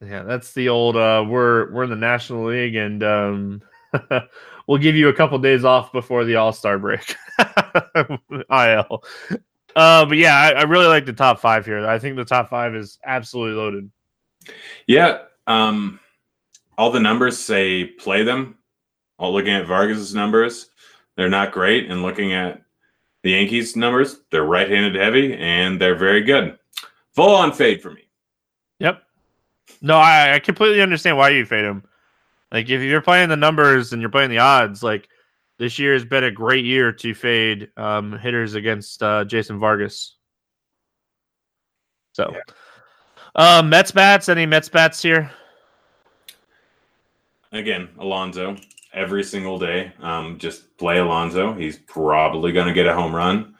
[0.02, 0.96] Yeah, that's the old.
[0.96, 3.62] Uh, we're we're in the National League, and um,
[4.68, 7.16] we'll give you a couple days off before the All Star break.
[7.40, 9.04] IL.
[9.76, 11.86] Uh, but yeah, I, I, really like the top five here.
[11.86, 13.92] I think the top five is absolutely loaded.
[14.88, 15.24] Yeah.
[15.48, 16.00] Um,
[16.78, 18.58] all the numbers say play them.
[19.20, 20.70] All looking at Vargas's numbers,
[21.16, 21.90] they're not great.
[21.90, 22.62] And looking at
[23.24, 26.58] the Yankees numbers, they're right-handed heavy and they're very good.
[27.14, 28.04] Full on fade for me.
[28.80, 29.02] Yep.
[29.82, 31.84] No, I, I completely understand why you fade him.
[32.56, 35.10] Like if you're playing the numbers and you're playing the odds, like
[35.60, 40.16] this year has been a great year to fade um, hitters against uh, Jason Vargas.
[42.14, 43.58] So, yeah.
[43.58, 44.30] um, Mets bats.
[44.30, 45.30] Any Mets bats here?
[47.52, 48.56] Again, Alonso
[48.94, 49.92] every single day.
[50.00, 51.54] Um, just play Alonso.
[51.56, 53.56] He's probably going to get a home run.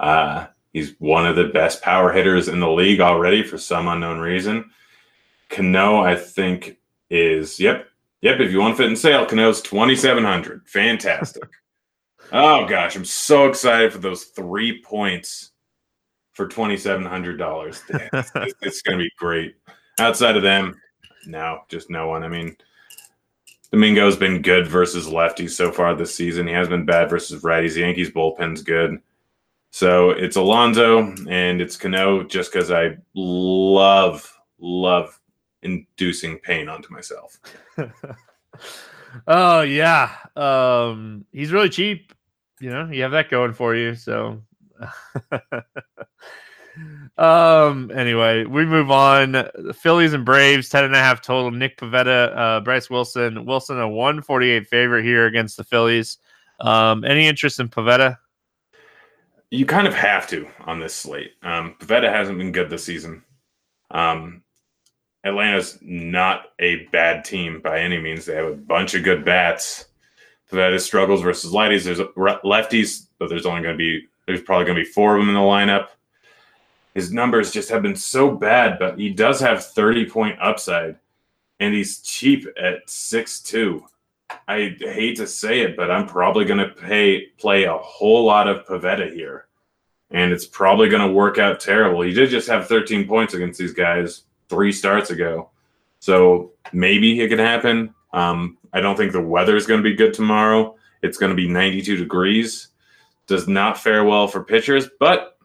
[0.00, 4.18] Uh, he's one of the best power hitters in the league already for some unknown
[4.18, 4.72] reason.
[5.50, 6.78] Cano, I think,
[7.10, 7.86] is yep,
[8.22, 8.40] yep.
[8.40, 10.66] If you want to fit in sale, Cano's twenty seven hundred.
[10.68, 11.48] Fantastic.
[12.32, 15.50] oh gosh, I'm so excited for those three points
[16.32, 17.82] for twenty seven hundred dollars.
[17.88, 19.56] It's, it's going to be great.
[19.98, 20.80] Outside of them,
[21.26, 22.22] no, just no one.
[22.22, 22.56] I mean,
[23.72, 26.46] Domingo's been good versus lefties so far this season.
[26.46, 27.74] He has been bad versus righties.
[27.74, 29.00] The Yankees bullpen's good.
[29.70, 35.19] So it's Alonso and it's Cano just because I love, love
[35.62, 37.38] inducing pain onto myself.
[39.26, 40.10] oh yeah.
[40.36, 42.12] Um he's really cheap.
[42.60, 43.94] You know, you have that going for you.
[43.94, 44.42] So
[47.18, 47.90] um.
[47.94, 49.32] Anyway, we move on.
[49.32, 51.50] The Phillies and Braves, ten and a half total.
[51.50, 53.44] Nick Pivetta, uh, Bryce Wilson.
[53.44, 56.18] Wilson a one forty eight favorite here against the Phillies.
[56.60, 57.04] Um.
[57.04, 58.16] Any interest in Pivetta?
[59.50, 61.32] You kind of have to on this slate.
[61.42, 63.24] Um, Pivetta hasn't been good this season.
[63.90, 64.44] Um,
[65.24, 68.24] Atlanta's not a bad team by any means.
[68.24, 69.86] They have a bunch of good bats.
[70.50, 71.84] Pivetta struggles versus lefties.
[71.84, 75.22] There's lefties, but there's only going to be there's probably going to be four of
[75.22, 75.88] them in the lineup
[76.94, 80.96] his numbers just have been so bad, but he does have 30 point upside
[81.58, 83.84] and he's cheap at six two.
[84.48, 88.48] I hate to say it, but I'm probably going to pay play a whole lot
[88.48, 89.46] of Pivetta here.
[90.12, 92.02] And it's probably going to work out terrible.
[92.02, 95.50] He did just have 13 points against these guys three starts ago.
[96.00, 97.94] So maybe it could happen.
[98.12, 100.76] Um, I don't think the weather is going to be good tomorrow.
[101.02, 102.68] It's going to be 92 degrees.
[103.26, 105.38] Does not fare well for pitchers, but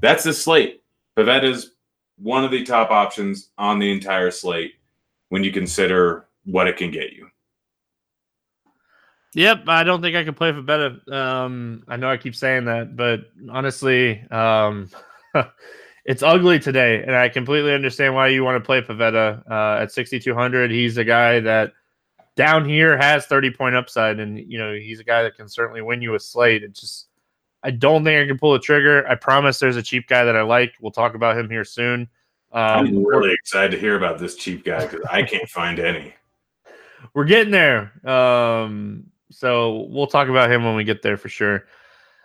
[0.00, 0.82] that's the slate.
[1.16, 1.72] Pivetta is
[2.16, 4.74] one of the top options on the entire slate
[5.28, 7.28] when you consider what it can get you.
[9.34, 11.00] Yep, I don't think I can play for better.
[11.10, 14.90] Um, I know I keep saying that, but honestly, um,
[16.04, 19.92] it's ugly today, and I completely understand why you want to play Pivetta uh, at
[19.92, 20.70] 6,200.
[20.70, 21.72] He's a guy that
[22.34, 25.82] down here has 30 point upside, and you know he's a guy that can certainly
[25.82, 26.62] win you a slate.
[26.62, 27.06] It's just
[27.62, 29.06] I don't think I can pull a trigger.
[29.08, 30.74] I promise there's a cheap guy that I like.
[30.80, 32.08] We'll talk about him here soon.
[32.52, 36.14] Um, I'm really excited to hear about this cheap guy because I can't find any.
[37.14, 37.92] We're getting there.
[38.08, 41.66] Um, so we'll talk about him when we get there for sure.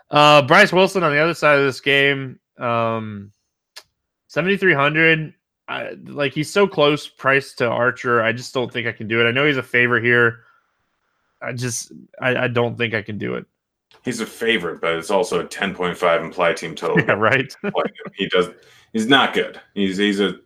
[0.09, 3.31] Uh, Bryce Wilson on the other side of this game, um,
[4.27, 5.33] 7,300.
[6.05, 8.21] like he's so close price to Archer.
[8.21, 9.27] I just don't think I can do it.
[9.27, 10.39] I know he's a favor here.
[11.41, 13.45] I just, I, I don't think I can do it
[14.07, 16.97] he's a favorite, but it's also a 10.5 implied team total.
[17.07, 17.53] Yeah, right.
[18.15, 18.49] he does.
[18.93, 19.59] He's not good.
[19.73, 20.39] He's he's a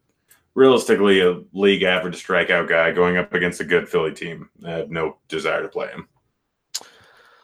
[0.55, 4.49] realistically a league average strikeout guy going up against a good Philly team.
[4.65, 6.07] I have no desire to play him.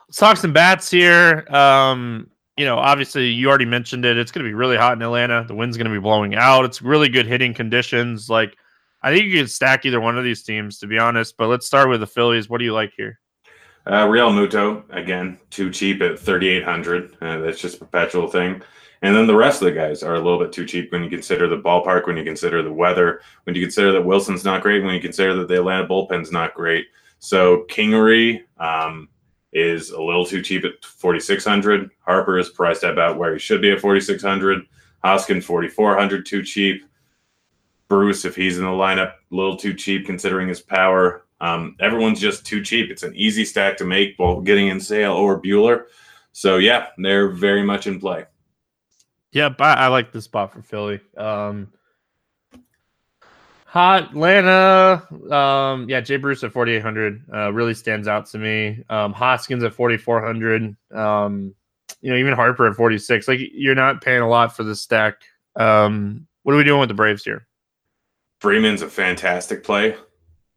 [0.07, 1.45] Let's talk some bats here.
[1.53, 4.17] Um, you know, obviously you already mentioned it.
[4.17, 5.45] It's going to be really hot in Atlanta.
[5.47, 6.65] The wind's going to be blowing out.
[6.65, 8.29] It's really good hitting conditions.
[8.29, 8.57] Like
[9.01, 11.37] I think you could stack either one of these teams, to be honest.
[11.37, 12.49] But let's start with the Phillies.
[12.49, 13.19] What do you like here?
[13.85, 17.15] Uh, Realmuto again, too cheap at thirty eight hundred.
[17.21, 18.61] Uh, that's just a perpetual thing.
[19.01, 21.09] And then the rest of the guys are a little bit too cheap when you
[21.09, 24.83] consider the ballpark, when you consider the weather, when you consider that Wilson's not great,
[24.83, 26.87] when you consider that the Atlanta bullpen's not great.
[27.19, 29.07] So Kingery um,
[29.57, 31.89] is a little too cheap at forty six hundred.
[32.01, 34.65] Harper is priced about where he should be at forty six hundred.
[35.03, 36.83] Hoskin forty four hundred, too cheap.
[37.87, 41.25] Bruce, if he's in the lineup, a little too cheap considering his power.
[41.39, 42.91] Um, everyone's just too cheap.
[42.91, 45.85] It's an easy stack to make while getting in sale or Buehler.
[46.33, 48.25] So yeah, they're very much in play.
[49.31, 50.99] Yeah, I, I like the spot for Philly.
[51.15, 51.71] Um,
[53.67, 55.05] Hot Atlanta.
[55.29, 58.81] Um, yeah, Jay Bruce at 4,800 uh, really stands out to me.
[58.89, 60.75] Um, Hoskins at 4,400.
[60.95, 61.53] Um,
[62.01, 63.27] you know, even Harper at 46.
[63.27, 65.15] Like, you're not paying a lot for the stack.
[65.57, 67.45] Um, what are we doing with the Braves here?
[68.39, 69.97] Freeman's a fantastic play.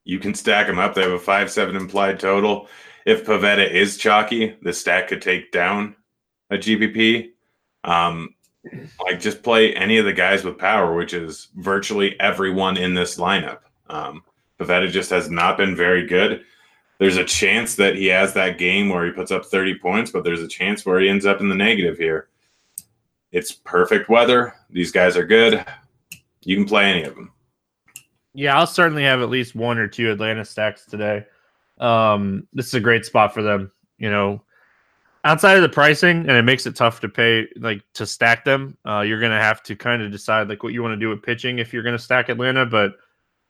[0.05, 0.95] You can stack them up.
[0.95, 2.69] They have a 5 7 implied total.
[3.07, 5.97] If Pivetta is chalky, the stack could take down
[6.51, 7.31] a GPP.
[7.83, 8.37] Um,
[9.01, 13.19] like just play any of the guys with power, which is virtually everyone in this
[13.19, 13.61] lineup.
[13.89, 14.23] Um,
[14.59, 16.45] Pivetta just has not been very good.
[16.99, 20.23] There's a chance that he has that game where he puts up 30 points, but
[20.23, 22.29] there's a chance where he ends up in the negative here.
[23.33, 24.55] It's perfect weather.
[24.69, 25.65] These guys are good.
[26.43, 27.33] You can play any of them.
[28.35, 31.25] Yeah, I'll certainly have at least one or two Atlanta stacks today.
[31.79, 33.73] Um, this is a great spot for them.
[33.99, 34.43] You know,
[35.25, 38.77] outside of the pricing and it makes it tough to pay like to stack them
[38.87, 41.23] uh, you're gonna have to kind of decide like what you want to do with
[41.23, 42.95] pitching if you're gonna stack atlanta but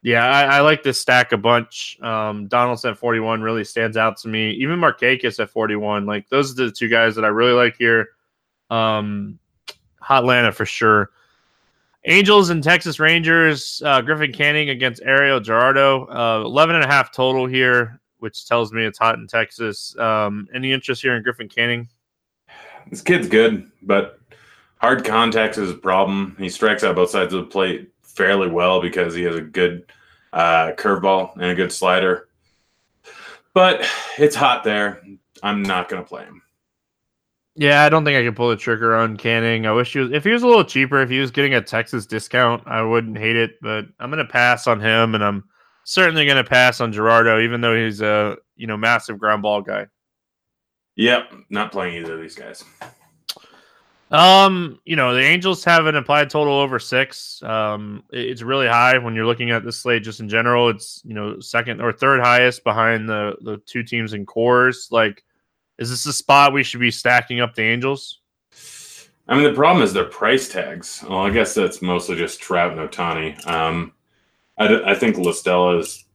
[0.01, 1.97] yeah i, I like this stack a bunch.
[2.01, 4.51] Um, donaldson at 41 really stands out to me.
[4.51, 8.09] Even markakis at 41 like those are the two guys that i really like here.
[8.69, 9.39] Um,
[9.99, 11.11] hot atlanta for sure.
[12.03, 17.13] Angels and texas rangers uh, griffin canning against ariel jurado uh, 11 and a half
[17.13, 19.97] total here which tells me it's hot in Texas.
[19.97, 21.89] Um, any interest here in Griffin Canning?
[22.89, 24.19] This kid's good, but
[24.77, 26.35] hard contacts is a problem.
[26.39, 29.91] He strikes out both sides of the plate fairly well because he has a good
[30.33, 32.29] uh, curveball and a good slider.
[33.53, 35.01] But it's hot there.
[35.43, 36.41] I'm not going to play him.
[37.55, 39.65] Yeah, I don't think I can pull the trigger on Canning.
[39.65, 41.61] I wish he was if he was a little cheaper, if he was getting a
[41.61, 45.43] Texas discount, I wouldn't hate it, but I'm gonna pass on him and I'm
[45.83, 49.61] certainly going to pass on Jurado, even though he's a you know massive ground ball
[49.61, 49.87] guy.
[50.95, 52.63] Yep, not playing either of these guys.
[54.11, 57.41] Um, you know, the Angels have an implied total over six.
[57.43, 60.69] Um, it's really high when you're looking at the slate just in general.
[60.69, 64.91] It's you know second or third highest behind the the two teams in Coors.
[64.91, 65.23] Like,
[65.77, 68.19] is this a spot we should be stacking up the Angels?
[69.29, 71.05] I mean, the problem is their price tags.
[71.07, 73.47] Well, I guess that's mostly just Trout and Ohtani.
[73.47, 73.93] Um,
[74.61, 76.05] I, I think La Stella is.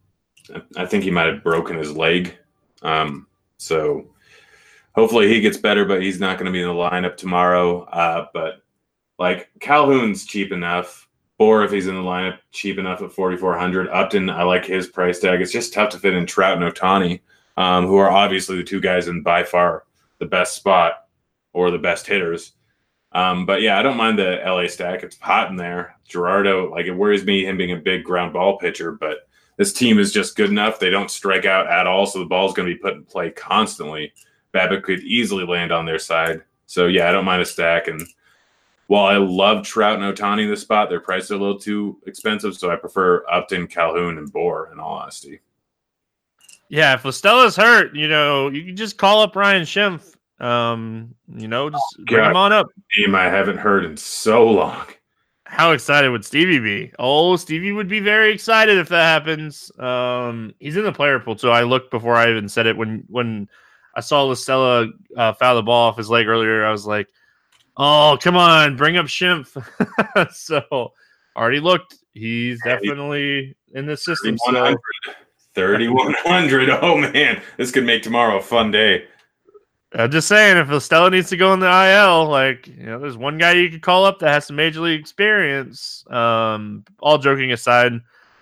[0.77, 2.37] I think he might have broken his leg.
[2.83, 3.27] Um,
[3.59, 4.07] so
[4.95, 7.83] hopefully he gets better, but he's not going to be in the lineup tomorrow.
[7.83, 8.63] Uh, but
[9.19, 13.89] like Calhoun's cheap enough, or if he's in the lineup, cheap enough at 4,400.
[13.89, 15.41] Upton, I like his price tag.
[15.41, 17.21] It's just tough to fit in Trout and Ohtani,
[17.57, 19.85] um, who are obviously the two guys in by far
[20.19, 21.09] the best spot
[21.53, 22.53] or the best hitters.
[23.17, 25.03] Um, but yeah, I don't mind the LA stack.
[25.03, 25.97] It's hot in there.
[26.07, 29.27] Jurado, like it worries me him being a big ground ball pitcher, but
[29.57, 30.79] this team is just good enough.
[30.79, 33.31] They don't strike out at all, so the ball's going to be put in play
[33.31, 34.13] constantly.
[34.53, 36.43] BABIP could easily land on their side.
[36.67, 37.89] So yeah, I don't mind a stack.
[37.89, 38.07] And
[38.89, 41.99] while I love Trout and Ohtani in this spot, their prices are a little too
[42.07, 44.69] expensive, so I prefer Upton, Calhoun, and Bour.
[44.75, 45.41] In all honesty.
[46.69, 51.15] Yeah, if La Stella's hurt, you know, you can just call up Ryan Schimpf um,
[51.35, 52.69] you know, just bring him on up.
[52.99, 54.87] Name I haven't heard in so long.
[55.45, 56.93] How excited would Stevie be?
[56.99, 59.71] Oh, Stevie would be very excited if that happens.
[59.79, 62.77] Um, he's in the player pool, so I looked before I even said it.
[62.77, 63.49] When when
[63.95, 67.07] I saw La Stella uh, foul the ball off his leg earlier, I was like,
[67.77, 69.57] "Oh, come on, bring up Schimpf."
[70.33, 70.93] so
[71.37, 71.97] already looked.
[72.13, 74.37] He's definitely in the system.
[74.47, 74.79] 3100.
[75.55, 76.71] 3100.
[76.83, 79.07] Oh man, this could make tomorrow a fun day.
[79.99, 82.99] I'm just saying, if La Stella needs to go in the IL, like you know,
[82.99, 86.05] there's one guy you could call up that has some major league experience.
[86.11, 87.93] Um, all joking aside,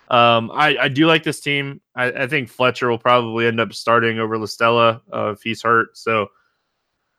[0.09, 1.81] um, I, I do like this team.
[1.95, 5.63] I, I, think Fletcher will probably end up starting over La Stella uh, if he's
[5.63, 5.97] hurt.
[5.97, 6.29] So,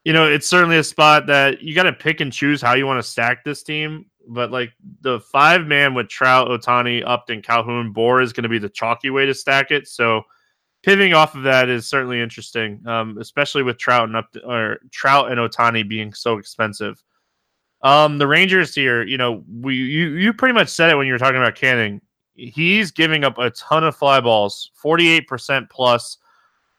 [0.03, 2.85] you know, it's certainly a spot that you got to pick and choose how you
[2.85, 4.05] want to stack this team.
[4.27, 8.59] But like the five man with Trout, Ohtani, Upton, Calhoun, Bour is going to be
[8.59, 9.87] the chalky way to stack it.
[9.87, 10.23] So
[10.85, 15.31] pivoting off of that is certainly interesting, um, especially with Trout and up or Trout
[15.31, 17.03] and Ohtani being so expensive.
[17.81, 21.13] Um, the Rangers here, you know, we you you pretty much said it when you
[21.13, 22.01] were talking about Canning.
[22.35, 26.17] He's giving up a ton of fly balls, forty eight percent plus.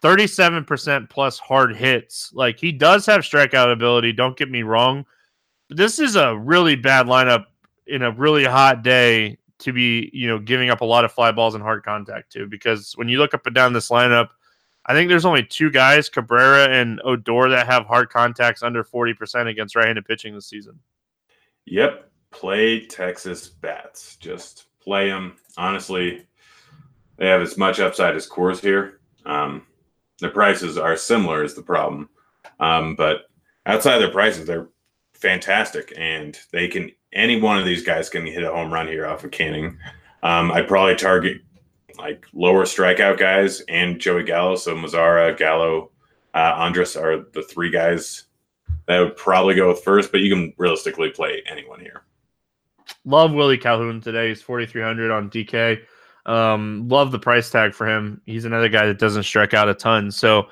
[0.03, 2.31] 37% plus hard hits.
[2.35, 5.07] Like he does have strikeout ability, don't get me wrong.
[5.69, 7.47] But this is a really bad lineup
[7.87, 11.33] in a really hot day to be, you know, giving up a lot of fly
[11.33, 12.47] balls and hard contact too.
[12.47, 14.29] Because when you look up and down this lineup,
[14.87, 19.49] I think there's only two guys, Cabrera and Odor, that have hard contacts under 40%
[19.49, 20.79] against right-handed pitching this season.
[21.65, 22.09] Yep.
[22.31, 24.17] Play Texas bats.
[24.17, 25.37] Just play them.
[25.57, 26.27] Honestly,
[27.17, 29.01] they have as much upside as Coors here.
[29.25, 29.67] Um,
[30.21, 32.09] the prices are similar is the problem.
[32.61, 33.23] Um, but
[33.67, 34.69] outside of their prices, they're
[35.15, 39.07] fantastic and they can any one of these guys can hit a home run here
[39.07, 39.79] off of Canning.
[40.23, 41.41] Um, I'd probably target
[41.99, 44.57] like lower strikeout guys and Joey Gallo.
[44.57, 45.91] So Mazara, Gallo,
[46.35, 48.25] uh, Andrus are the three guys
[48.87, 52.03] that would probably go with first, but you can realistically play anyone here.
[53.05, 54.29] Love Willie Calhoun today.
[54.29, 55.81] He's 4,300 on DK.
[56.27, 58.21] Um, love the price tag for him.
[58.27, 60.11] He's another guy that doesn't strike out a ton.
[60.11, 60.49] So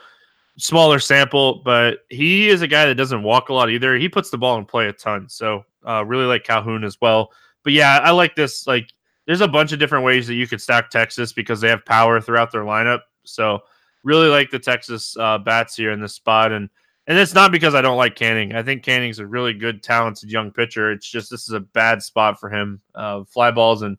[0.58, 3.96] smaller sample, but he is a guy that doesn't walk a lot either.
[3.96, 5.28] He puts the ball in play a ton.
[5.28, 7.30] So uh, really like Calhoun as well.
[7.62, 8.66] But yeah, I like this.
[8.66, 8.88] Like,
[9.26, 12.20] there's a bunch of different ways that you could stack Texas because they have power
[12.20, 13.00] throughout their lineup.
[13.24, 13.60] So
[14.02, 16.52] really like the Texas uh, bats here in this spot.
[16.52, 16.68] And
[17.06, 18.54] and it's not because I don't like Canning.
[18.54, 20.90] I think Canning's a really good, talented young pitcher.
[20.90, 22.80] It's just this is a bad spot for him.
[22.94, 23.98] Uh, fly balls and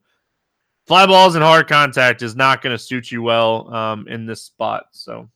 [0.87, 4.41] fly balls and hard contact is not going to suit you well um, in this
[4.41, 4.85] spot.
[4.91, 5.29] So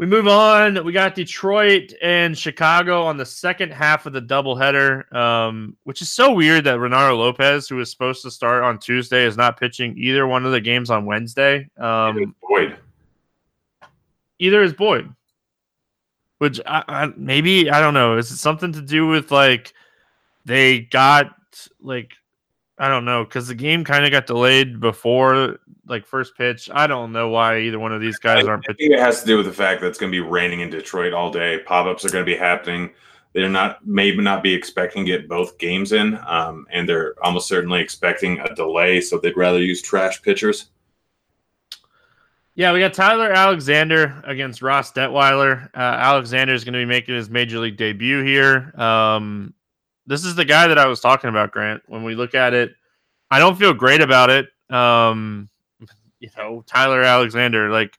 [0.00, 0.82] we move on.
[0.82, 6.08] We got Detroit and Chicago on the second half of the doubleheader, um, which is
[6.08, 9.94] so weird that Reynaldo Lopez, who was supposed to start on Tuesday, is not pitching
[9.98, 11.68] either one of the games on Wednesday.
[11.76, 12.78] Um, Boyd.
[14.38, 15.14] Either is Boyd.
[16.38, 18.16] Which I, I, maybe I don't know.
[18.16, 19.74] Is it something to do with like
[20.46, 21.36] they got
[21.78, 22.12] like
[22.80, 26.70] I don't know because the game kind of got delayed before like first pitch.
[26.72, 29.26] I don't know why either one of these guys I aren't I it has to
[29.26, 31.58] do with the fact that it's going to be raining in Detroit all day.
[31.66, 32.90] Pop ups are going to be happening.
[33.34, 37.48] They're not maybe not be expecting to get both games in, um, and they're almost
[37.48, 40.70] certainly expecting a delay, so they'd rather use trash pitchers.
[42.54, 45.66] Yeah, we got Tyler Alexander against Ross Detwiler.
[45.74, 48.72] Uh, Alexander is going to be making his major league debut here.
[48.80, 49.54] Um,
[50.10, 51.84] this is the guy that I was talking about, Grant.
[51.86, 52.74] When we look at it,
[53.30, 54.48] I don't feel great about it.
[54.68, 55.48] Um,
[56.18, 57.96] you know, Tyler Alexander, like,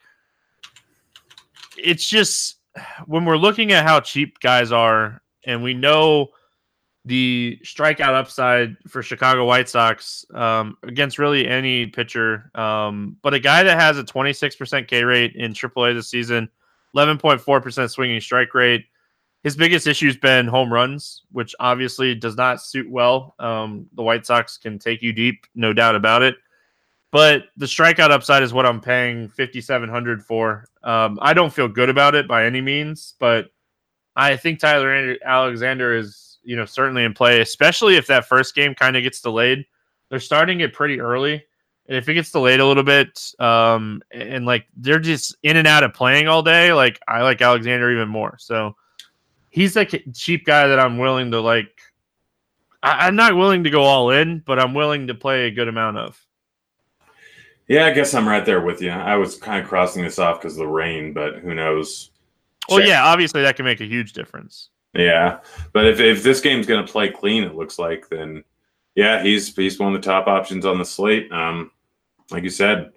[1.77, 2.57] it's just
[3.05, 6.31] when we're looking at how cheap guys are, and we know
[7.05, 12.51] the strikeout upside for Chicago White Sox um, against really any pitcher.
[12.55, 16.49] Um, but a guy that has a 26% K rate in AAA this season,
[16.93, 18.85] 11.4% swinging strike rate.
[19.43, 23.33] His biggest issue has been home runs, which obviously does not suit well.
[23.39, 26.35] Um, the White Sox can take you deep, no doubt about it.
[27.11, 30.65] But the strikeout upside is what I'm paying 5700 for.
[30.83, 33.47] Um, I don't feel good about it by any means, but
[34.15, 38.75] I think Tyler Alexander is you know certainly in play, especially if that first game
[38.75, 39.65] kind of gets delayed.
[40.09, 41.43] They're starting it pretty early,
[41.87, 45.67] and if it gets delayed a little bit, um, and like they're just in and
[45.67, 48.37] out of playing all day, like I like Alexander even more.
[48.39, 48.75] So
[49.51, 51.79] he's a cheap guy that I'm willing to like.
[52.81, 55.67] I, I'm not willing to go all in, but I'm willing to play a good
[55.67, 56.19] amount of.
[57.67, 58.89] Yeah, I guess I'm right there with you.
[58.89, 62.09] I was kind of crossing this off because of the rain, but who knows?
[62.67, 64.69] Well, yeah, obviously that can make a huge difference.
[64.93, 65.39] Yeah,
[65.71, 68.43] but if, if this game's going to play clean, it looks like then,
[68.95, 71.31] yeah, he's he's one of the top options on the slate.
[71.31, 71.71] Um,
[72.29, 72.91] like you said,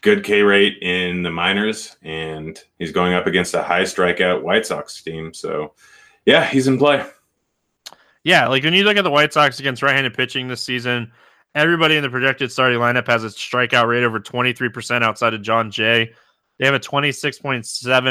[0.00, 4.66] good K rate in the minors, and he's going up against a high strikeout White
[4.66, 5.32] Sox team.
[5.34, 5.74] So,
[6.24, 7.04] yeah, he's in play.
[8.24, 11.12] Yeah, like when you look at the White Sox against right-handed pitching this season,
[11.54, 15.70] everybody in the projected starting lineup has a strikeout rate over 23% outside of Jon
[15.70, 16.12] Jay.
[16.58, 17.62] They have a 26.7%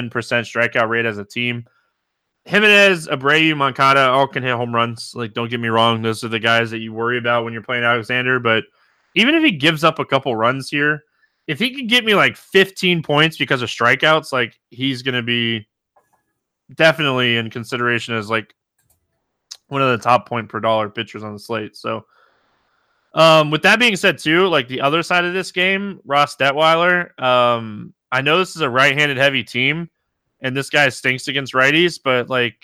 [0.10, 1.66] strikeout rate as a team.
[2.46, 5.12] Jimenez, Abreu, Moncada all can hit home runs.
[5.14, 7.62] Like, don't get me wrong; those are the guys that you worry about when you're
[7.62, 8.40] playing Alexander.
[8.40, 8.64] But
[9.16, 11.04] even if he gives up a couple runs here,
[11.48, 15.24] if he can get me like 15 points because of strikeouts, like he's going to
[15.24, 15.68] be
[16.76, 18.54] definitely in consideration as like
[19.70, 21.76] one of the top point per dollar pitchers on the slate.
[21.76, 22.06] So,
[23.14, 27.20] um, with that being said, too, like the other side of this game, Ross Detwiler.
[27.22, 29.90] Um, I know this is a right-handed heavy team
[30.42, 32.56] and this guy stinks against righties, but like,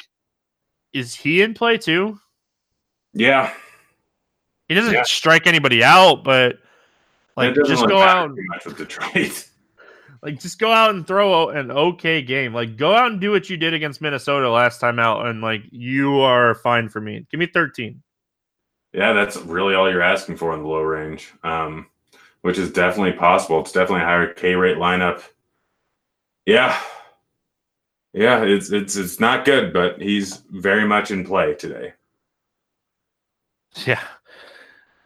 [0.94, 2.20] is he in play too?
[3.14, 3.54] Yeah,
[4.68, 5.04] he doesn't Yeah.
[5.04, 6.58] strike anybody out, but
[7.36, 9.50] like, just go out, too much with Detroit.
[10.22, 12.54] like, just go out and throw an okay game.
[12.54, 15.64] Like, go out and do what you did against Minnesota last time out, and like,
[15.72, 17.26] you are fine for me.
[17.30, 18.02] Give me thirteen.
[18.94, 21.88] Yeah, that's really all you're asking for in the low range, um,
[22.42, 23.60] which is definitely possible.
[23.62, 25.24] It's definitely a higher K rate lineup.
[26.46, 26.80] Yeah,
[28.14, 31.94] yeah, it's it's it's not good, but he's very much in play today.
[33.88, 34.04] Yeah.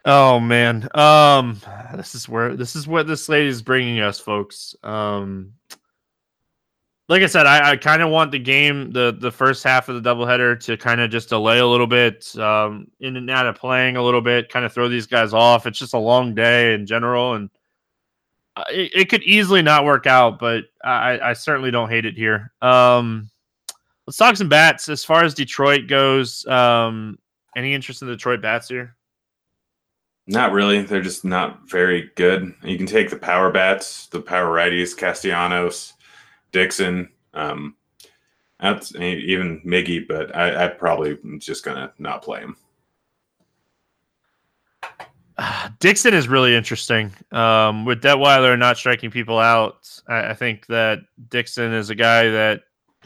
[0.08, 0.88] Oh man.
[0.96, 1.62] Um
[1.96, 4.76] this is where this is what this lady is bringing us folks.
[4.82, 5.54] Um
[7.10, 10.02] like I said, I, I kind of want the game, the the first half of
[10.02, 13.56] the doubleheader to kind of just delay a little bit, um, in and out of
[13.56, 15.66] playing a little bit, kind of throw these guys off.
[15.66, 17.50] It's just a long day in general, and
[18.58, 22.18] uh, it, it could easily not work out, but I, I certainly don't hate it
[22.18, 22.52] here.
[22.62, 23.30] Um,
[24.06, 24.90] let's talk some bats.
[24.90, 27.18] As far as Detroit goes, um,
[27.56, 28.97] any interest in the Detroit bats here?
[30.28, 30.82] Not really.
[30.82, 32.54] They're just not very good.
[32.64, 35.94] You can take the power bats, the power righties, Castellanos,
[36.52, 37.76] Dixon, um,
[38.60, 42.58] that's even Miggy, but I, I probably am just gonna not play him.
[45.80, 47.12] Dixon is really interesting.
[47.32, 51.00] Um, with Detwiler not striking people out, I, I, think that
[51.30, 52.62] Dixon is a guy that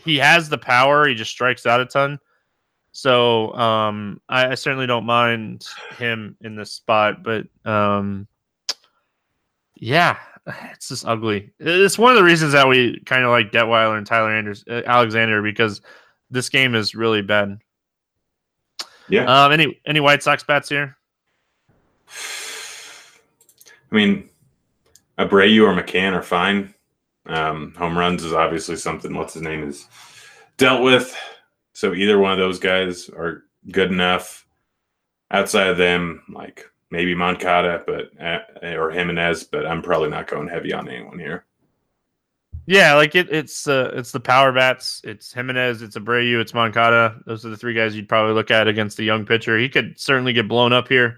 [0.05, 1.07] he has the power.
[1.07, 2.17] He just strikes out a ton.
[2.91, 5.65] So um, I, I, certainly don't mind
[5.97, 8.27] him in this spot, but um,
[9.75, 10.17] yeah,
[10.71, 11.53] it's just ugly.
[11.59, 14.81] It's one of the reasons that we kind of like Detwiler and Tyler Anders, uh,
[14.85, 15.81] Alexander because
[16.29, 17.59] this game is really bad.
[19.07, 19.23] Yeah.
[19.25, 19.51] Um.
[19.51, 20.97] Any any White Sox bats here?
[23.91, 24.29] I mean,
[25.17, 26.73] Abreu or McCann are fine.
[27.25, 29.13] Um, home runs is obviously something.
[29.13, 29.87] What's his name is
[30.57, 31.15] dealt with.
[31.81, 34.45] So either one of those guys are good enough.
[35.31, 40.47] Outside of them, like maybe Moncada, but uh, or Jimenez, but I'm probably not going
[40.47, 41.47] heavy on anyone here.
[42.67, 45.01] Yeah, like it, it's uh, it's the power bats.
[45.03, 47.19] It's Jimenez, it's Abreu, it's Moncada.
[47.25, 49.57] Those are the three guys you'd probably look at against the young pitcher.
[49.57, 51.17] He could certainly get blown up here,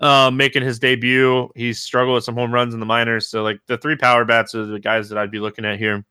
[0.00, 1.48] uh, making his debut.
[1.56, 4.54] He struggled with some home runs in the minors, so like the three power bats
[4.54, 6.04] are the guys that I'd be looking at here.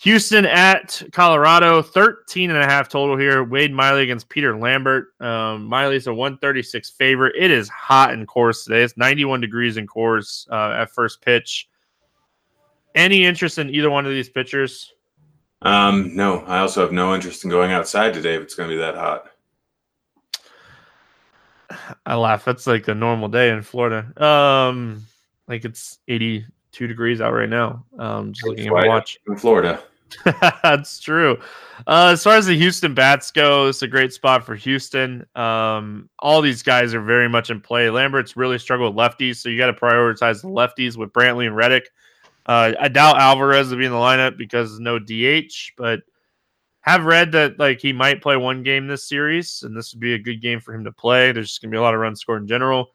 [0.00, 3.44] Houston at Colorado, 13 and a half total here.
[3.44, 5.08] Wade Miley against Peter Lambert.
[5.20, 7.36] Um, Miley's a 136 favorite.
[7.38, 8.82] It is hot in Coors today.
[8.82, 11.68] It's 91 degrees in Coors uh, at first pitch.
[12.94, 14.92] Any interest in either one of these pitchers?
[15.62, 18.74] Um, no, I also have no interest in going outside today if it's going to
[18.74, 19.28] be that hot.
[22.04, 22.44] I laugh.
[22.44, 24.12] That's like a normal day in Florida.
[24.22, 25.06] Um,
[25.48, 27.84] like it's 80 two degrees out right now.
[27.98, 29.82] Um, just looking at my watch in Florida.
[30.62, 31.38] That's true.
[31.86, 35.26] Uh, as far as the Houston bats go, it's a great spot for Houston.
[35.34, 37.90] Um, all these guys are very much in play.
[37.90, 41.56] Lambert's really struggled with lefties, so you got to prioritize the lefties with Brantley and
[41.56, 41.90] Reddick.
[42.46, 46.00] Uh, I doubt Alvarez will be in the lineup because no DH, but
[46.80, 50.14] have read that like he might play one game this series, and this would be
[50.14, 51.30] a good game for him to play.
[51.30, 52.90] There's just gonna be a lot of runs scored in general.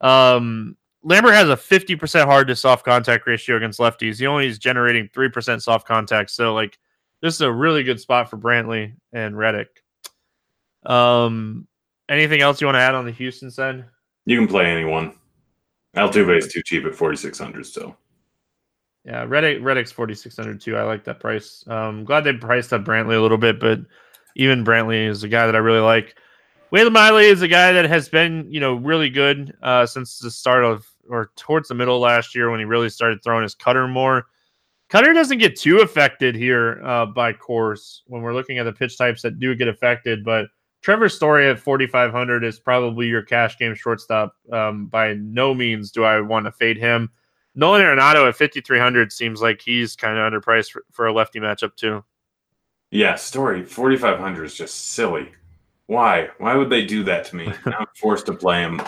[0.00, 4.18] Um, Lambert has a 50% hard to soft contact ratio against lefties.
[4.18, 6.30] He only is generating 3% soft contact.
[6.30, 6.78] So, like,
[7.22, 9.82] this is a really good spot for Brantley and Reddick.
[10.84, 11.66] Um,
[12.08, 13.84] anything else you want to add on the Houston side?
[14.24, 15.14] You can play anyone.
[15.96, 17.96] Altuve is too cheap at 4,600 still.
[19.04, 20.76] Yeah, Reddick Reddick's 4,600 too.
[20.76, 21.64] I like that price.
[21.66, 23.80] Um, glad they priced up Brantley a little bit, but
[24.36, 26.16] even Brantley is a guy that I really like.
[26.70, 30.30] Wade Miley is a guy that has been, you know, really good uh, since the
[30.30, 33.88] start of or towards the middle last year when he really started throwing his cutter
[33.88, 34.26] more.
[34.90, 38.98] Cutter doesn't get too affected here uh, by Coors when we're looking at the pitch
[38.98, 40.48] types that do get affected, but
[40.82, 44.34] Trevor Story at 4,500 is probably your cash game shortstop.
[44.52, 47.10] Um, by no means do I want to fade him.
[47.54, 51.74] Nolan Arenado at 5,300 seems like he's kind of underpriced for, for a lefty matchup,
[51.74, 52.04] too.
[52.90, 55.32] Yeah, Story 4,500 is just silly.
[55.88, 56.28] Why?
[56.38, 57.52] Why would they do that to me?
[57.66, 58.80] I'm forced to play him,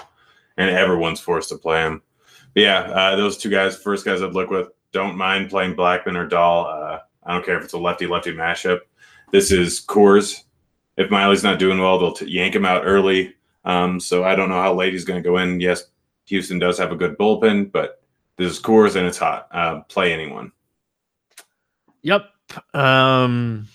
[0.57, 2.03] and everyone's forced to play him
[2.55, 4.69] yeah, uh, those two guys, first guys I'd look with.
[4.93, 6.67] Don't mind playing Blackmon or Dahl.
[6.67, 8.81] Uh, I don't care if it's a lefty lefty mashup.
[9.31, 10.43] This is Coors.
[10.97, 13.35] If Miley's not doing well, they'll t- yank him out early.
[13.65, 15.61] Um, so I don't know how late he's going to go in.
[15.61, 15.85] Yes,
[16.27, 18.03] Houston does have a good bullpen, but
[18.37, 19.47] this is Coors and it's hot.
[19.53, 20.51] Uh, play anyone.
[22.03, 22.25] Yep.
[22.75, 23.69] Um,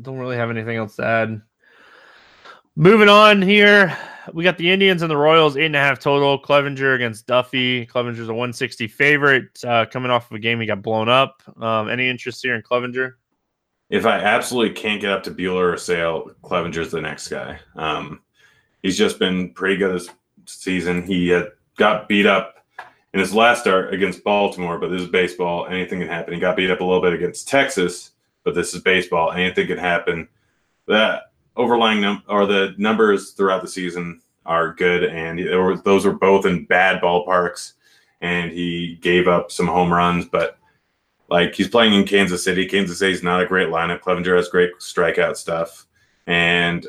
[0.00, 1.42] don't really have anything else to add.
[2.76, 3.96] Moving on here
[4.32, 6.40] we got the Indians and the Royals, eight and a half total.
[6.40, 7.86] Clevinger against Duffy.
[7.86, 9.62] Clevinger's a 160 favorite.
[9.64, 11.42] Uh, coming off of a game he got blown up.
[11.60, 13.14] Um, any interest here in Clevinger?
[13.90, 17.60] If I absolutely can't get up to Buehler or Sale, Clevinger's the next guy.
[17.76, 18.22] Um,
[18.82, 20.08] he's just been pretty good this
[20.46, 21.02] season.
[21.02, 21.38] He
[21.76, 22.64] got beat up
[23.12, 25.66] in his last start against Baltimore, but this is baseball.
[25.66, 26.34] Anything can happen.
[26.34, 28.12] He got beat up a little bit against Texas,
[28.42, 29.32] but this is baseball.
[29.32, 30.28] Anything can happen.
[30.88, 36.12] That overlying num- or the numbers throughout the season are good, and were, those were
[36.12, 37.74] both in bad ballparks.
[38.20, 40.58] And he gave up some home runs, but
[41.28, 42.66] like he's playing in Kansas City.
[42.66, 44.00] Kansas City's not a great lineup.
[44.00, 45.86] Clevinger has great strikeout stuff,
[46.26, 46.86] and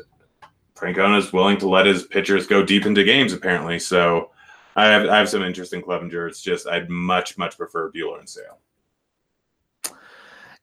[0.74, 3.78] Francona is willing to let his pitchers go deep into games apparently.
[3.78, 4.30] So
[4.76, 6.28] I have I have some interest in Clevinger.
[6.28, 8.58] It's just I'd much much prefer Buehler and Sale.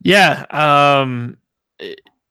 [0.02, 1.38] Yeah, um,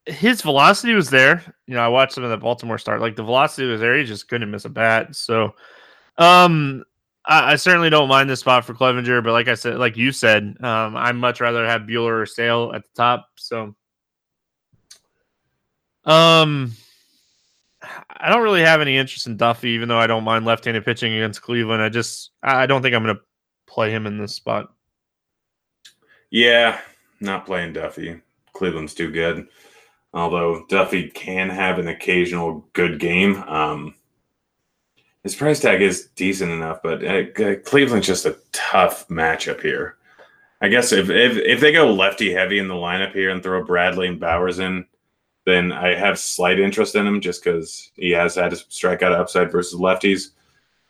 [0.07, 1.43] his velocity was there.
[1.67, 3.01] You know, I watched some of the Baltimore start.
[3.01, 3.97] Like the velocity was there.
[3.97, 5.15] He just couldn't miss a bat.
[5.15, 5.55] So,
[6.19, 6.85] um,
[7.25, 9.23] I, I, certainly don't mind this spot for Clevinger.
[9.23, 12.73] But like I said, like you said, um, I'd much rather have Buehler or Sale
[12.75, 13.29] at the top.
[13.37, 13.75] So,
[16.05, 16.73] um,
[18.09, 21.15] I don't really have any interest in Duffy, even though I don't mind left-handed pitching
[21.15, 21.83] against Cleveland.
[21.83, 23.23] I just I don't think I'm going to
[23.67, 24.73] play him in this spot.
[26.31, 26.81] Yeah,
[27.21, 28.21] not playing Duffy.
[28.53, 29.49] Cleveland's too good.
[30.15, 33.37] Although Duffy can have an occasional good game.
[33.45, 33.95] Um,
[35.23, 39.97] his price tag is decent enough, but uh, Cleveland's just a tough matchup here.
[40.61, 43.65] I guess if, if if they go lefty heavy in the lineup here and throw
[43.65, 44.87] Bradley and Bauers in,
[45.45, 49.51] then I have slight interest in him just because he has had a strikeout upside
[49.51, 50.31] versus lefties.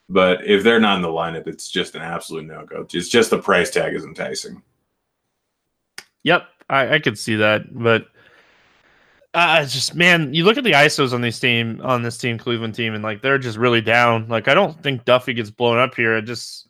[0.08, 2.86] But if they're not in the lineup, it's just an absolute no go.
[2.92, 4.62] It's just the price tag is enticing.
[6.24, 8.08] Yep, I, I could see that, but
[9.34, 12.74] uh, just man, you look at the ISOs on this team, on this team, Cleveland
[12.74, 14.28] team, and like they're just really down.
[14.28, 16.16] Like I don't think Duffy gets blown up here.
[16.16, 16.68] I just,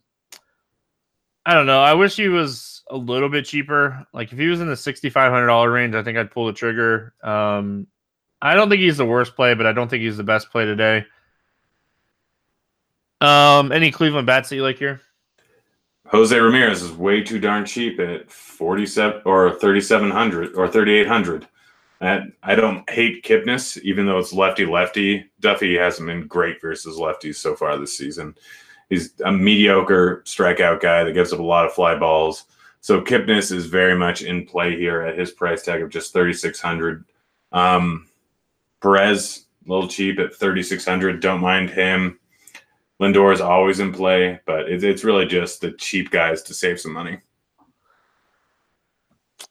[1.44, 1.80] I don't know.
[1.80, 4.06] I wish he was a little bit cheaper.
[4.12, 6.46] Like if he was in the sixty five hundred dollar range, I think I'd pull
[6.46, 7.14] the trigger.
[7.22, 7.88] Um,
[8.40, 10.64] I don't think he's the worst play, but I don't think he's the best play
[10.64, 11.04] today.
[13.20, 15.00] Um, any Cleveland bats that you like here?
[16.06, 20.68] Jose Ramirez is way too darn cheap at forty seven or thirty seven hundred or
[20.68, 21.48] thirty eight hundred.
[22.02, 25.30] I don't hate Kipnis, even though it's lefty lefty.
[25.38, 28.34] Duffy hasn't been great versus lefties so far this season.
[28.88, 32.44] He's a mediocre strikeout guy that gives up a lot of fly balls.
[32.80, 36.32] So Kipnis is very much in play here at his price tag of just thirty
[36.32, 37.04] six hundred.
[37.52, 38.08] Um,
[38.80, 41.20] Perez a little cheap at thirty six hundred.
[41.20, 42.18] Don't mind him.
[43.00, 46.80] Lindor is always in play, but it's, it's really just the cheap guys to save
[46.80, 47.18] some money.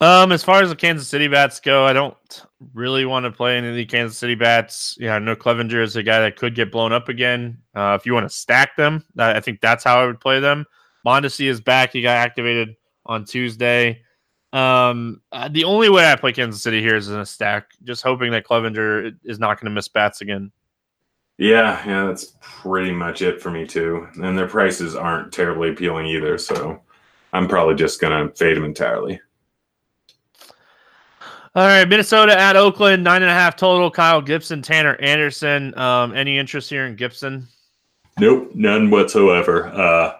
[0.02, 2.18] Um, as far as the Kansas City bats go, I don't
[2.74, 4.97] really want to play any of the Kansas City bats.
[4.99, 7.60] Yeah, I know Clevinger is a guy that could get blown up again.
[7.76, 10.66] Uh, if you want to stack them, I think that's how I would play them.
[11.06, 11.93] Mondesi is back.
[11.93, 12.76] He got activated
[13.06, 14.02] on Tuesday.
[14.54, 18.02] Um, uh, the only way I play Kansas City here is in a stack, just
[18.02, 20.52] hoping that Clevinger is not going to miss bats again.
[21.38, 24.08] Yeah, yeah, that's pretty much it for me too.
[24.22, 26.82] And their prices aren't terribly appealing either, so
[27.34, 29.20] I'm probably just gonna fade them entirely.
[31.54, 33.91] All right, Minnesota at Oakland, nine and a half total.
[33.91, 35.78] Kyle Gibson, Tanner Anderson.
[35.78, 37.45] Um, any interest here in Gibson?
[38.20, 39.68] Nope, none whatsoever.
[39.68, 40.14] Uh,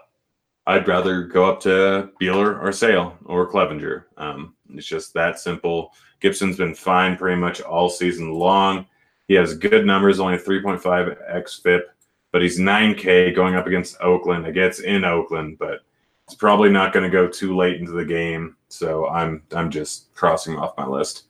[0.66, 4.04] I'd rather go up to Buehler or Sale or Clevinger.
[4.18, 5.94] Um, it's just that simple.
[6.20, 8.86] Gibson's been fine pretty much all season long.
[9.26, 11.80] He has good numbers, only 3.5 xFIP,
[12.30, 14.46] but he's 9K going up against Oakland.
[14.46, 15.80] It gets in Oakland, but
[16.26, 18.56] it's probably not going to go too late into the game.
[18.72, 21.24] So I'm I'm just crossing off my list.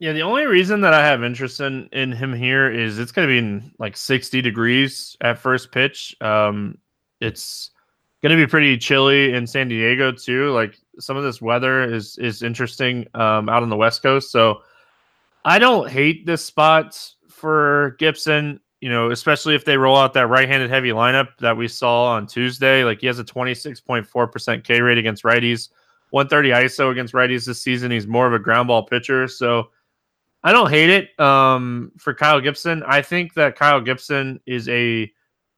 [0.00, 3.26] Yeah, the only reason that I have interest in, in him here is it's going
[3.26, 6.16] to be in like 60 degrees at first pitch.
[6.20, 6.78] Um,
[7.20, 7.70] it's
[8.22, 10.50] going to be pretty chilly in San Diego too.
[10.52, 14.30] Like some of this weather is is interesting um, out on the West Coast.
[14.30, 14.62] So
[15.44, 18.60] I don't hate this spot for Gibson.
[18.80, 22.26] You know, especially if they roll out that right-handed heavy lineup that we saw on
[22.26, 22.84] Tuesday.
[22.84, 25.70] Like he has a 26.4% K rate against righties.
[26.10, 27.90] 130 ISO against righties this season.
[27.90, 29.28] He's more of a ground ball pitcher.
[29.28, 29.70] So
[30.42, 32.82] I don't hate it um, for Kyle Gibson.
[32.86, 35.10] I think that Kyle Gibson is a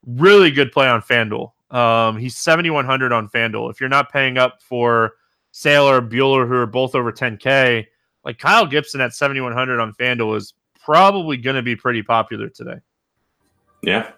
[0.06, 1.52] really good play on FanDuel.
[1.70, 3.70] Um, he's 7,100 on FanDuel.
[3.70, 5.14] If you're not paying up for
[5.52, 7.86] Sailor, Buehler, who are both over 10K,
[8.24, 12.80] like Kyle Gibson at 7,100 on FanDuel is probably going to be pretty popular today.
[13.82, 14.10] Yeah.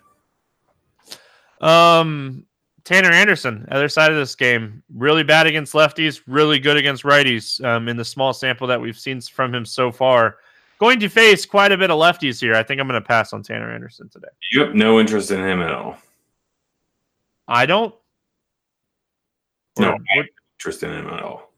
[1.61, 2.47] Um,
[2.85, 7.65] Tanner Anderson, other side of this game, really bad against lefties, really good against righties.
[7.65, 10.39] Um, in the small sample that we've seen from him so far,
[10.81, 12.55] going to face quite a bit of lefties here.
[12.55, 14.29] I think I'm going to pass on Tanner Anderson today.
[14.51, 15.97] You have no interest in him at all.
[17.47, 17.95] I don't.
[19.79, 21.53] No interest in him at all.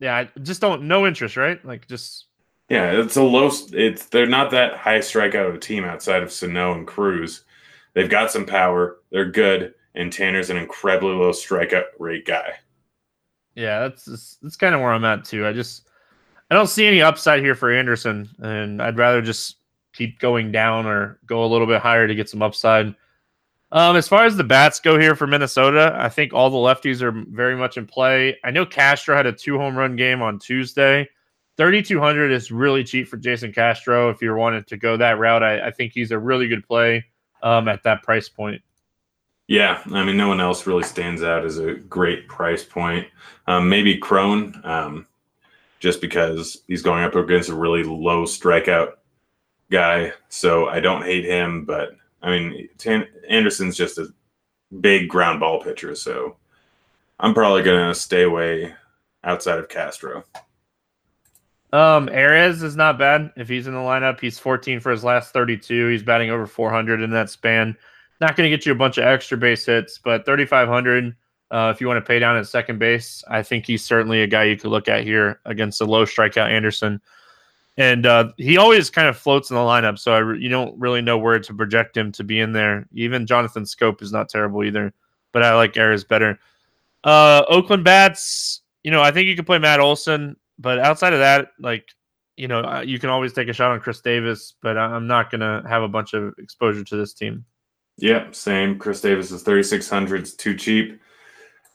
[0.00, 0.84] Yeah, I just don't.
[0.84, 1.62] No interest, right?
[1.64, 2.26] Like just.
[2.68, 3.50] Yeah, it's a low.
[3.72, 7.44] It's they're not that high strikeout of a team outside of Sano and Cruz.
[7.94, 8.98] They've got some power.
[9.10, 12.54] They're good and Tanner's an incredibly low strikeout rate guy.
[13.54, 15.46] Yeah, that's that's kind of where I'm at too.
[15.46, 15.88] I just
[16.50, 19.56] I don't see any upside here for Anderson, and I'd rather just
[19.94, 22.94] keep going down or go a little bit higher to get some upside.
[23.72, 27.02] Um, as far as the bats go here for Minnesota, I think all the lefties
[27.02, 28.38] are very much in play.
[28.44, 31.08] I know Castro had a two home run game on Tuesday.
[31.56, 34.10] 3,200 is really cheap for Jason Castro.
[34.10, 37.06] If you're wanting to go that route, I, I think he's a really good play
[37.42, 38.60] um, at that price point.
[39.48, 43.06] Yeah, I mean, no one else really stands out as a great price point.
[43.46, 45.06] Um, maybe Cron, um,
[45.78, 48.94] just because he's going up against a really low strikeout
[49.70, 50.12] guy.
[50.28, 54.08] So I don't hate him, but I mean, Tan- Anderson's just a
[54.80, 55.94] big ground ball pitcher.
[55.94, 56.36] So
[57.20, 58.74] I'm probably going to stay away
[59.22, 60.24] outside of Castro.
[61.72, 64.20] Um, Arraez is not bad if he's in the lineup.
[64.20, 65.88] He's 14 for his last 32.
[65.88, 67.76] He's batting over 400 in that span.
[68.20, 71.14] Not going to get you a bunch of extra base hits, but 3,500.
[71.50, 74.26] Uh, if you want to pay down at second base, I think he's certainly a
[74.26, 77.00] guy you could look at here against a low strikeout Anderson.
[77.76, 81.02] And uh, he always kind of floats in the lineup, so re- you don't really
[81.02, 82.88] know where to project him to be in there.
[82.92, 84.94] Even Jonathan Schoop is not terrible either,
[85.32, 86.38] but I like Arraez better.
[87.04, 91.18] Uh, Oakland bats, you know, I think you could play Matt Olson, but outside of
[91.18, 91.86] that, like,
[92.36, 95.30] you know, uh, you can always take a shot on Khris Davis, but I'm not
[95.30, 97.44] going to have a bunch of exposure to this team.
[97.98, 98.78] Yep, same.
[98.78, 100.20] Khris Davis is 3,600.
[100.20, 101.00] It's too cheap.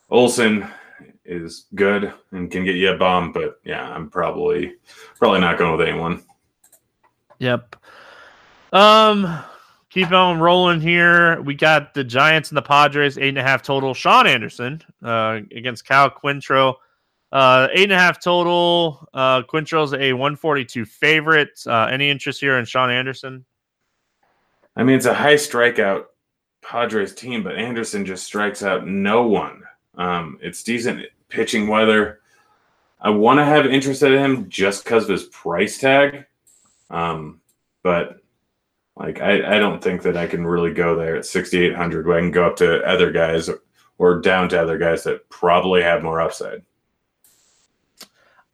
[0.10, 0.68] Olson
[1.26, 4.74] is good and can get you a bomb, but yeah, I'm probably
[5.18, 6.24] probably not going with anyone.
[7.40, 7.76] Yep.
[8.74, 9.44] Um,
[9.90, 11.42] keep on rolling here.
[11.42, 13.94] We got the Giants and the Padres, eight and a half total.
[13.94, 16.76] Shaun Anderson uh, against Cal Quantrill.
[17.32, 19.08] Uh, eight and a half total.
[19.14, 21.62] Uh, Quantrill's a 142 favorite.
[21.66, 23.46] Uh, any interest here in Shaun Anderson?
[24.76, 26.06] I mean, it's a high strikeout
[26.62, 29.64] Padres team, but Anderson just strikes out no one.
[29.96, 32.20] Um, it's decent pitching weather.
[33.00, 36.26] I want to have interest in him just because of his price tag.
[36.90, 37.42] Um,
[37.84, 38.22] but
[38.96, 42.22] like I, I don't think that I can really go there at 6,800 where I
[42.22, 43.50] can go up to other guys
[43.98, 46.64] or down to other guys that probably have more upside.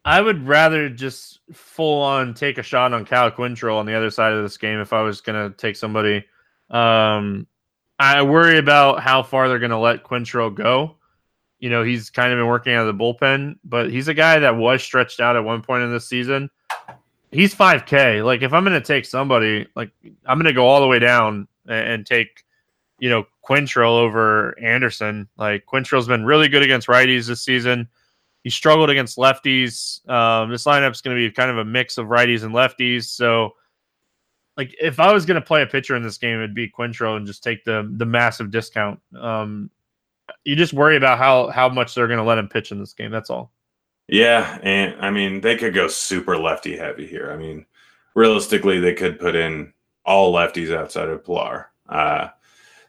[0.06, 4.10] I would rather just full on take a shot on Cal Quantrill on the other
[4.10, 6.26] side of this game if I was going to take somebody.
[6.70, 7.46] Um,
[8.00, 10.98] I worry about how far they're going to let Quantrill go
[11.60, 14.40] you know, he's kind of been working out of the bullpen, but he's a guy
[14.40, 16.50] that was stretched out at one point in this season.
[17.32, 18.24] He's 5K.
[18.24, 19.92] Like, if I'm going to take somebody, like,
[20.26, 22.44] I'm going to go all the way down and, and take,
[23.00, 25.28] you know, Quantrill over Anderson.
[25.38, 27.88] Like, Quantrill's been really good against righties this season.
[28.44, 30.08] He struggled against lefties.
[30.08, 33.06] Um, this lineup's going to be kind of a mix of righties and lefties.
[33.06, 33.56] So,
[34.58, 37.16] like, if I was going to play a pitcher in this game, it'd be Quantrill
[37.16, 39.00] and just take the the massive discount.
[39.18, 39.70] Um,
[40.44, 42.94] you just worry about how how much they're going to let him pitch in this
[42.94, 43.12] game.
[43.12, 43.52] That's all.
[44.08, 47.32] Yeah, and I mean they could go super lefty heavy here.
[47.32, 47.66] I mean,
[48.16, 49.74] realistically, they could put in
[50.06, 51.70] all lefties outside of Pillar.
[51.88, 52.30] Uh,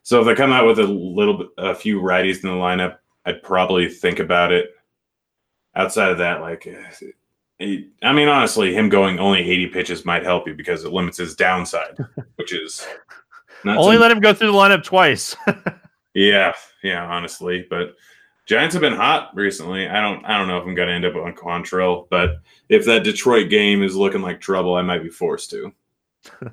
[0.03, 3.43] so if they come out with a little a few righties in the lineup, I'd
[3.43, 4.71] probably think about it.
[5.75, 6.67] Outside of that, like,
[7.61, 11.35] I mean, honestly, him going only 80 pitches might help you because it limits his
[11.35, 11.99] downside,
[12.37, 12.87] which is
[13.65, 15.37] only let him go through the lineup twice.
[16.15, 16.53] Yeah,
[16.83, 17.95] yeah, honestly, but
[18.45, 19.87] Giants have been hot recently.
[19.87, 22.85] I don't, I don't know if I'm going to end up on Quantrill, but if
[22.87, 25.73] that Detroit game is looking like trouble, I might be forced to.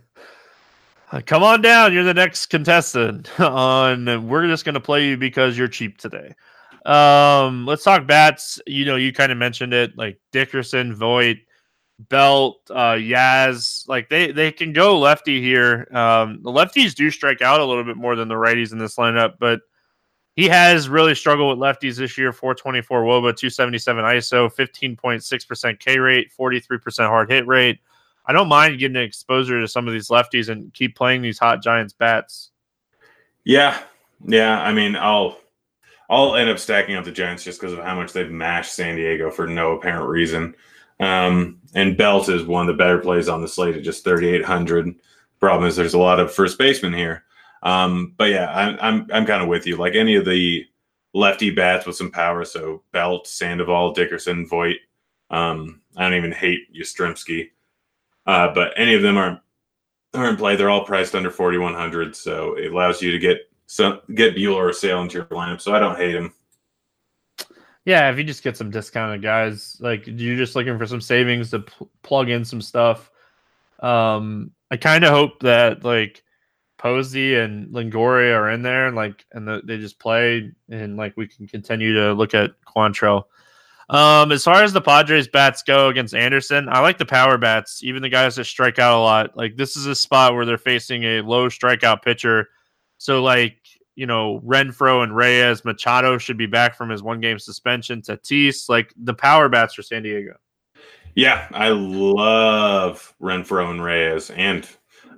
[1.25, 1.93] Come on down.
[1.93, 4.27] You're the next contestant on.
[4.27, 6.35] We're just going to play you because you're cheap today.
[6.85, 8.61] Um, let's talk bats.
[8.67, 11.37] You know, you kind of mentioned it, like Dickerson, Vogt,
[11.97, 15.87] Belt, uh, Yaz, like they they can go lefty here.
[15.91, 18.97] Um, the lefties do strike out a little bit more than the righties in this
[18.97, 19.61] lineup, but
[20.35, 22.33] he has really struggled with lefties this year.
[22.33, 27.79] 424 WOBA, 277 ISO, 15.6% K rate, 43% hard hit rate.
[28.25, 31.63] I don't mind getting exposure to some of these lefties and keep playing these hot
[31.63, 32.51] Giants bats.
[33.45, 33.79] Yeah,
[34.25, 34.59] yeah.
[34.61, 35.37] I mean, I'll
[36.09, 38.95] I'll end up stacking up the Giants just because of how much they've mashed San
[38.95, 40.55] Diego for no apparent reason.
[40.99, 44.95] Um, and Belt is one of the better plays on the slate at just 3,800.
[45.39, 47.23] Problem is, there's a lot of first basemen here.
[47.63, 49.75] Um, but yeah, I'm I'm I'm kind of with you.
[49.75, 50.65] Like any of the
[51.13, 54.77] lefty bats with some power, so Belt, Sandoval, Dickerson, Vogt.
[55.31, 57.49] Um, I don't even hate Yastrzemski,
[58.27, 59.39] uh, but any of them aren't
[60.13, 60.55] are in play.
[60.55, 64.73] They're all priced under 4,100, so it allows you to get some get Buehler or
[64.73, 65.61] Sale into your lineup.
[65.61, 66.33] So I don't hate him.
[67.85, 71.51] Yeah, if you just get some discounted guys, like you're just looking for some savings
[71.51, 73.11] to pl- plug in some stuff.
[73.79, 76.23] Um, I kind of hope that like
[76.77, 81.15] Posey and Longoria are in there and like and the, they just play and like
[81.15, 83.25] we can continue to look at Quantrill.
[83.87, 87.83] Um, as far as the Padres bats go against Anderson, I like the power bats,
[87.83, 89.37] even the guys that strike out a lot.
[89.37, 92.49] Like this is a spot where they're facing a low strikeout pitcher.
[93.05, 93.57] So like
[93.93, 98.01] you know, Renfroe and Reyes, Machado should be back from his one game suspension.
[98.01, 100.35] Tatis, like the power bats for San Diego.
[101.13, 104.67] Yeah, I love Renfroe and Reyes, and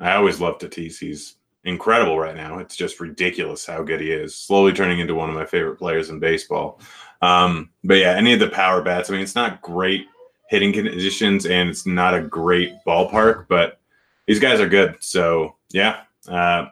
[0.01, 0.99] I always love Tatis.
[0.99, 2.59] He's incredible right now.
[2.59, 4.35] It's just ridiculous how good he is.
[4.35, 6.81] Slowly turning into one of my favorite players in baseball.
[7.21, 9.09] Um, but yeah, any of the power bats.
[9.09, 10.07] I mean, it's not great
[10.49, 13.79] hitting conditions, and it's not a great ballpark, but
[14.27, 14.97] these guys are good.
[14.99, 16.67] So yeah, uh,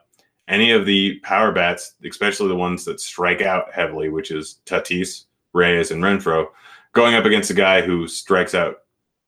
[0.48, 5.26] any of the power bats, especially the ones that strike out heavily, which is Tatis,
[5.54, 6.48] Reyes, and Renfroe,
[6.94, 8.84] going up against a guy who strikes out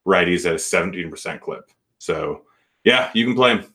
[0.05, 1.69] righties at a 17% clip.
[1.97, 2.43] So,
[2.83, 3.73] yeah, you can play him.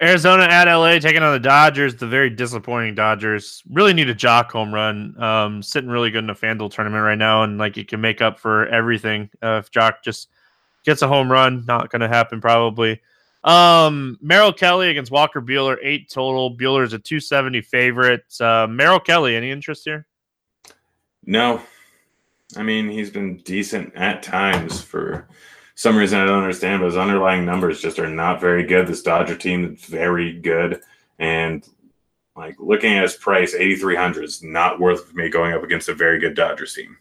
[0.00, 3.64] Arizona at LA taking on the Dodgers, the very disappointing Dodgers.
[3.68, 5.20] Really need a Joc home run.
[5.20, 8.22] Um, sitting really good in the FanDuel tournament right now, and like it can make
[8.22, 10.28] up for everything uh, if Joc just
[10.84, 11.64] gets a home run.
[11.66, 13.00] Not going to happen probably.
[13.44, 16.56] Um, Merrill Kelly against Walker Buehler, eight total.
[16.56, 18.24] Buehler is a 270 favorite.
[18.40, 20.06] Uh, Merrill Kelly, any interest here?
[21.24, 21.62] No.
[22.56, 25.28] I mean, he's been decent at times for
[25.78, 28.86] some reason I don't understand, but his underlying numbers just are not very good.
[28.86, 30.80] This Dodger team is very good,
[31.20, 31.64] and
[32.34, 35.88] like looking at his price, eighty three hundred is not worth me going up against
[35.88, 36.96] a very good Dodgers team.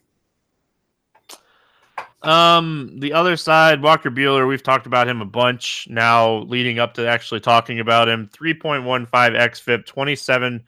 [2.23, 6.93] Um, the other side, Walker Buehler, we've talked about him a bunch now, leading up
[6.95, 8.29] to actually talking about him.
[8.33, 10.63] Three point one five xFIP, twenty seven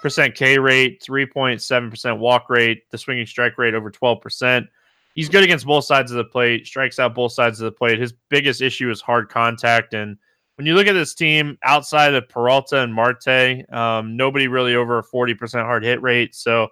[0.00, 4.20] percent K rate, three point seven percent walk rate, the swinging strike rate over twelve
[4.20, 4.66] percent
[5.14, 7.98] he's good against both sides of the plate, strikes out both sides of the plate.
[7.98, 9.94] His biggest issue is hard contact.
[9.94, 10.18] And
[10.56, 14.98] when you look at this team outside of Peralta and Marte, um, nobody really over
[14.98, 16.34] a 40% hard hit rate.
[16.34, 16.68] So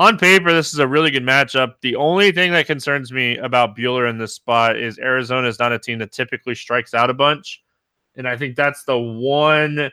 [0.00, 1.74] on paper, this is a really good matchup.
[1.82, 5.74] The only thing that concerns me about Buehler in this spot is Arizona is not
[5.74, 7.62] a team that typically strikes out a bunch.
[8.16, 9.90] And I think that's the one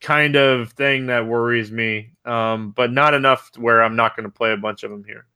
[0.00, 4.34] kind of thing that worries me, um, but not enough where I'm not going to
[4.34, 5.26] play a bunch of them here.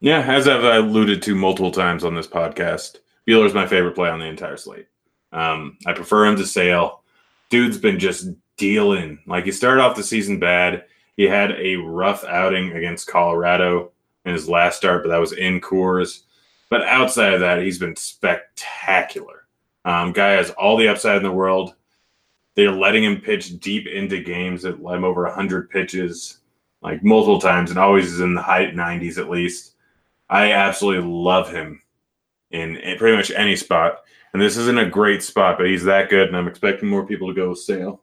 [0.00, 4.20] Yeah, as I've alluded to multiple times on this podcast, Buehler's my favorite play on
[4.20, 4.88] the entire slate.
[5.32, 7.02] Um, I prefer him to Sale.
[7.48, 8.28] Dude's been just
[8.58, 9.18] dealing.
[9.26, 10.84] Like he started off the season bad.
[11.16, 13.92] He had a rough outing against Colorado
[14.24, 16.22] in his last start, but that was in Coors.
[16.68, 19.46] But outside of that, he's been spectacular.
[19.84, 21.74] Um, guy has all the upside in the world.
[22.54, 26.38] They're letting him pitch deep into games at like over 100 pitches,
[26.82, 29.74] like multiple times, and always is in the high 90s at least.
[30.28, 31.80] I absolutely love him
[32.50, 34.02] in, in, pretty much any spot.
[34.32, 37.28] And this isn't a great spot, but he's that good, and I'm expecting more people
[37.28, 38.00] to go Sale.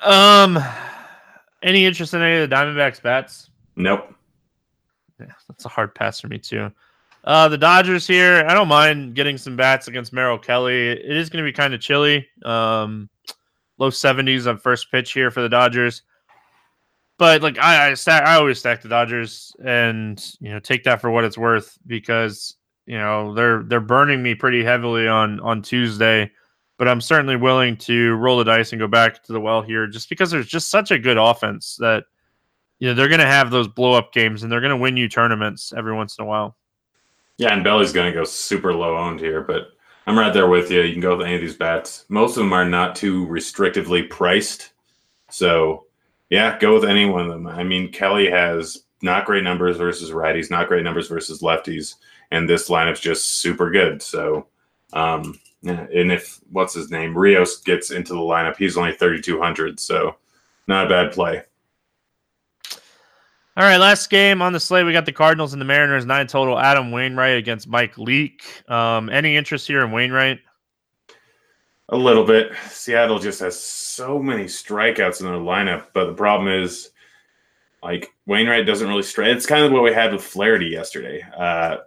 [0.00, 0.58] Um,
[1.62, 3.50] any interest in any of the Diamondbacks bats?
[3.76, 4.14] Nope.
[5.20, 6.70] Yeah, that's a hard pass for me too.
[7.24, 8.44] Uh, the Dodgers here.
[8.48, 10.88] I don't mind getting some bats against Merrill Kelly.
[10.88, 12.26] It is going to be kind of chilly.
[12.44, 13.08] Um,
[13.78, 16.02] low 70s on first pitch here for the Dodgers
[17.18, 21.00] but like I I, stack, I always stack the Dodgers and you know take that
[21.00, 22.54] for what it's worth because
[22.86, 26.30] you know they're they're burning me pretty heavily on on Tuesday,
[26.78, 29.86] but I'm certainly willing to roll the dice and go back to the well here
[29.86, 32.04] just because there's just such a good offense that
[32.78, 34.96] you know they're going to have those blow up games and they're going to win
[34.96, 36.56] you tournaments every once in a while.
[37.36, 39.68] Yeah, and Belly's going to go super low owned here, but
[40.06, 40.80] I'm right there with you.
[40.80, 42.04] You can go with any of these bats.
[42.08, 44.70] Most of them are not too restrictively priced,
[45.30, 45.84] so
[46.30, 47.46] yeah, go with any one of them.
[47.46, 51.96] I mean, Kelly has not great numbers versus righties, not great numbers versus lefties,
[52.30, 54.02] and this lineup's just super good.
[54.02, 54.46] So,
[54.92, 59.40] um, and if what's his name Rios gets into the lineup, he's only thirty two
[59.40, 60.16] hundred, so
[60.66, 61.42] not a bad play.
[63.56, 66.28] All right, last game on the slate, we got the Cardinals and the Mariners, nine
[66.28, 66.60] total.
[66.60, 68.44] Adam Wainwright against Mike Leake.
[68.70, 70.38] Um, any interest here in Wainwright?
[71.88, 72.52] A little bit.
[72.68, 76.90] Seattle just has so many strikeouts in their lineup, but the problem is,
[77.82, 79.34] like Wainwright doesn't really strike.
[79.34, 81.24] It's kind of what we had with Flaherty yesterday.
[81.36, 81.78] Uh,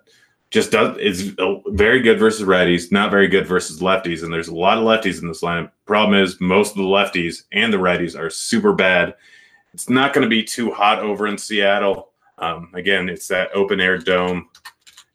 [0.52, 1.34] just does is
[1.68, 5.22] very good versus righties, not very good versus lefties, and there's a lot of lefties
[5.22, 5.72] in this lineup.
[5.86, 9.16] Problem is, most of the lefties and the righties are super bad.
[9.74, 12.10] It's not going to be too hot over in Seattle.
[12.38, 14.50] Um, again, it's that open air dome,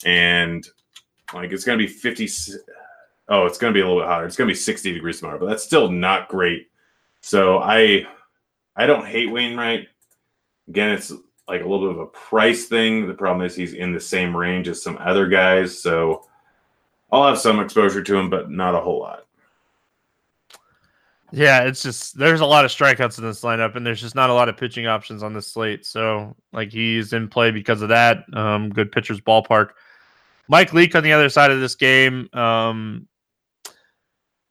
[0.06, 0.66] and
[1.34, 2.28] like it's going to be 50
[3.28, 4.24] oh, it's going to be a little bit hotter.
[4.24, 6.68] It's going to be 60 degrees tomorrow, but that's still not great.
[7.20, 8.06] So I
[8.74, 9.88] I don't hate Wainwright.
[10.68, 11.12] Again, it's
[11.48, 13.06] like a little bit of a price thing.
[13.06, 16.26] The problem is he's in the same range as some other guys, so
[17.10, 19.26] I'll have some exposure to him, but not a whole lot.
[21.32, 24.30] Yeah, it's just there's a lot of strikeouts in this lineup, and there's just not
[24.30, 25.84] a lot of pitching options on this slate.
[25.84, 28.24] So, like, he's in play because of that.
[28.32, 29.70] Um, good pitcher's ballpark.
[30.48, 32.28] Mike Leake on the other side of this game.
[32.32, 33.08] Um,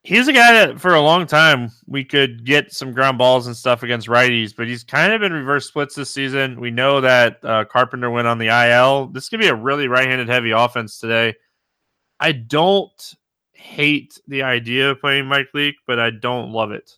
[0.06, 3.56] he's a guy that for a long time we could get some ground balls and
[3.56, 6.60] stuff against righties, but he's kind of been reverse splits this season.
[6.60, 9.08] We know that uh, Carpenter went on the IL.
[9.08, 11.34] This could be a really right-handed heavy offense today.
[12.20, 13.14] I don't
[13.52, 16.92] hate the idea of playing Mike Leake, but I don't love it.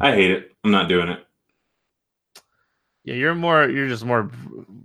[0.00, 0.50] I hate it.
[0.64, 1.24] I'm not doing it.
[3.04, 4.30] Yeah, you're more you're just more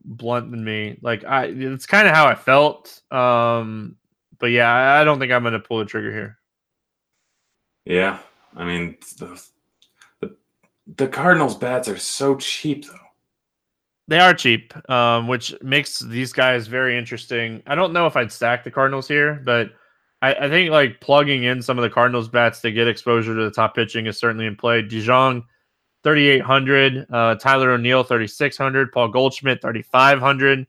[0.06, 0.98] blunt than me.
[1.02, 3.02] Like I it's kind of how I felt.
[3.12, 3.96] Um
[4.40, 6.37] but yeah, I don't think I'm going to pull the trigger here.
[7.88, 8.20] Yeah,
[8.54, 9.42] I mean the,
[10.20, 10.36] the
[10.98, 12.94] the Cardinals bats are so cheap though.
[14.10, 17.64] They are cheap, um, which makes these guys very interesting.
[17.66, 19.72] I don't know if I'd stack the Cardinals here, but
[20.22, 23.44] I, I think like plugging in some of the Cardinals bats to get exposure to
[23.44, 24.82] the top pitching is certainly in play.
[24.82, 25.44] DeJong,
[26.04, 27.06] 3,800.
[27.10, 28.92] Uh, Tyler O'Neill, 3,600.
[28.92, 30.68] Paul Goldschmidt, 3,500.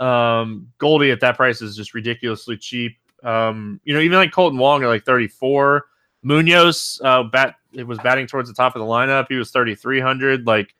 [0.00, 2.96] Um, Goldie at that price is just ridiculously cheap.
[3.22, 5.84] Um, you know, even like Kolten Wong at like 34.
[6.22, 9.26] Munoz, uh, bat, it was batting towards the top of the lineup.
[9.28, 10.46] He was 3,300.
[10.46, 10.74] Like,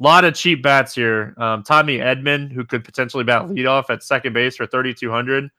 [0.00, 1.34] a lot of cheap bats here.
[1.36, 5.44] Um, Tommy Edman, who could potentially bat leadoff at second base for 3,200.
[5.44, 5.50] A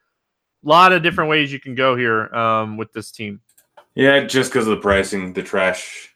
[0.64, 3.40] lot of different ways you can go here um, with this team.
[3.96, 6.14] Yeah, just because of the pricing, the trash,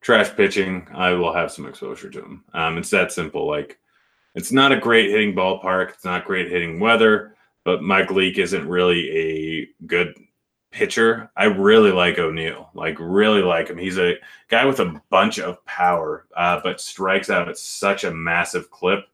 [0.00, 2.44] trash pitching, I will have some exposure to them.
[2.52, 3.46] Um, it's that simple.
[3.46, 3.78] Like,
[4.34, 5.90] it's not a great hitting ballpark.
[5.90, 10.14] It's not great hitting weather, but Mike Leake isn't really a good
[10.72, 11.30] pitcher.
[11.36, 12.70] I really like O'Neill.
[12.74, 13.78] Like, really like him.
[13.78, 14.14] He's a
[14.48, 19.06] guy with a bunch of power, uh, but strikes out at such a massive clip.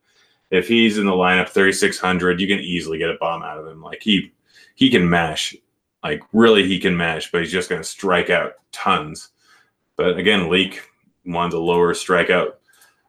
[0.50, 3.82] If he's in the lineup 3600, you can easily get a bomb out of him.
[3.82, 4.32] Like he
[4.74, 5.54] he can mash.
[6.02, 9.30] Like really he can mash, but he's just going to strike out tons.
[9.96, 10.80] But again, Leake,
[11.24, 12.52] one of the lower strikeout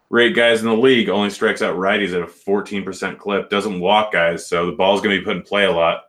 [0.09, 4.11] rate guys in the league, only strikes out righties at a 14% clip, doesn't walk
[4.11, 6.08] guys, so the ball's going to be put in play a lot.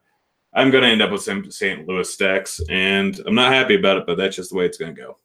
[0.53, 1.87] I'm going to end up with some St.
[1.87, 4.95] Louis stacks, and I'm not happy about it, but that's just the way it's going
[4.95, 5.17] to go.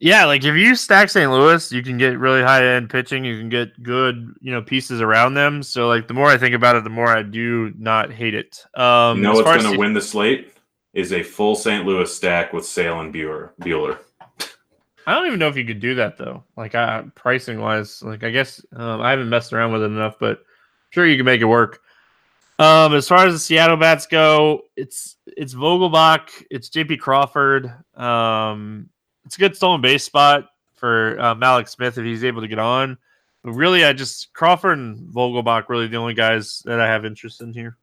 [0.00, 1.30] Yeah, like if you stack St.
[1.30, 3.24] Louis, you can get really high end pitching.
[3.24, 5.62] You can get good, you know, pieces around them.
[5.62, 8.64] So like the more I think about it, the more I do not hate it.
[8.74, 10.54] Um, you know what's going to win the slate
[10.94, 11.84] is a full St.
[11.84, 13.50] Louis stack with Sale and Buehler.
[13.60, 13.98] Buehler.
[15.04, 16.44] I don't even know if you could do that though.
[16.56, 20.16] Like uh, pricing wise, like I guess um, I haven't messed around with it enough,
[20.20, 20.44] but I'm
[20.90, 21.80] sure you can make it work.
[22.58, 27.72] Um, as far as the Seattle bats go, it's it's Vogelbach, it's JP Crawford.
[27.94, 28.90] Um,
[29.24, 32.58] it's a good stolen base spot for uh, Mallex Smith if he's able to get
[32.58, 32.98] on.
[33.44, 37.40] But really, I just Crawford and Vogelbach really the only guys that I have interest
[37.40, 37.76] in here.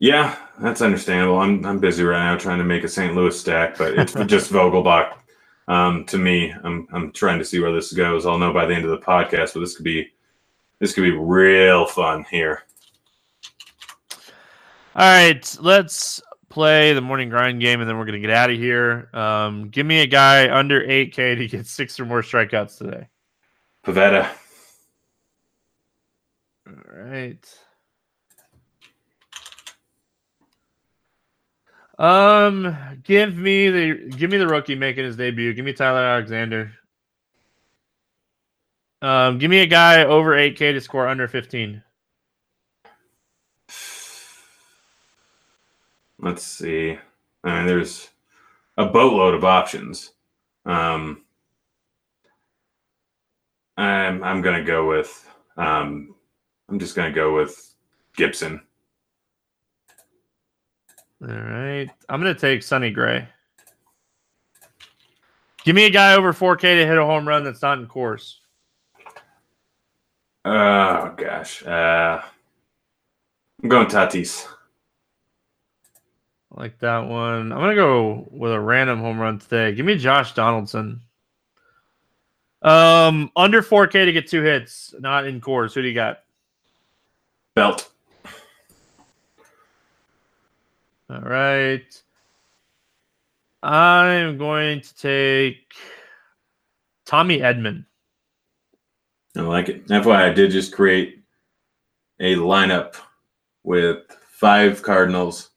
[0.00, 1.38] Yeah, that's understandable.
[1.38, 3.14] I'm I'm busy right now trying to make a St.
[3.14, 5.14] Louis stack, but it's just Vogelbach.
[5.68, 8.26] Um, to me, I'm I'm trying to see where this goes.
[8.26, 10.10] I'll know by the end of the podcast, but this could be
[10.78, 12.64] this could be real fun here.
[14.96, 18.50] All right, let's play the morning grind game, and then we're going to get out
[18.50, 19.08] of here.
[19.14, 23.06] Um, give me a guy under 8K to get six or more strikeouts today.
[23.86, 24.28] Pivetta.
[26.66, 27.58] All right.
[32.00, 35.52] Um, give me the give me the rookie making his debut.
[35.52, 36.72] Give me Tyler Alexander.
[39.02, 41.82] Um, give me a guy over 8K to score under 15.
[46.22, 46.98] Let's see.
[47.44, 48.10] I mean, there's
[48.76, 50.12] a boatload of options.
[50.66, 51.22] Um,
[53.78, 56.14] I'm I'm gonna go with um,
[56.68, 57.74] I'm just gonna go with
[58.16, 58.60] Gibson.
[61.22, 63.26] All right, I'm gonna take Sonny Gray.
[65.64, 68.36] Give me a guy over 4K to hit a home run that's not in Coors.
[70.44, 72.22] Oh gosh, uh,
[73.62, 74.46] I'm going Tatis
[76.50, 77.52] like that one.
[77.52, 79.74] I'm gonna go with a random home run today.
[79.74, 81.00] Give me Josh Donaldson.
[82.62, 85.72] Um, under 4K to get two hits, not in Coors.
[85.72, 86.20] Who do you got?
[87.54, 87.90] Belt.
[91.08, 92.02] All right.
[93.62, 95.74] I'm going to take
[97.04, 97.84] Tommy Edman.
[99.36, 99.86] I like it.
[99.86, 101.22] That's why I did just create
[102.20, 102.94] a lineup
[103.62, 103.98] with
[104.28, 105.50] five Cardinals,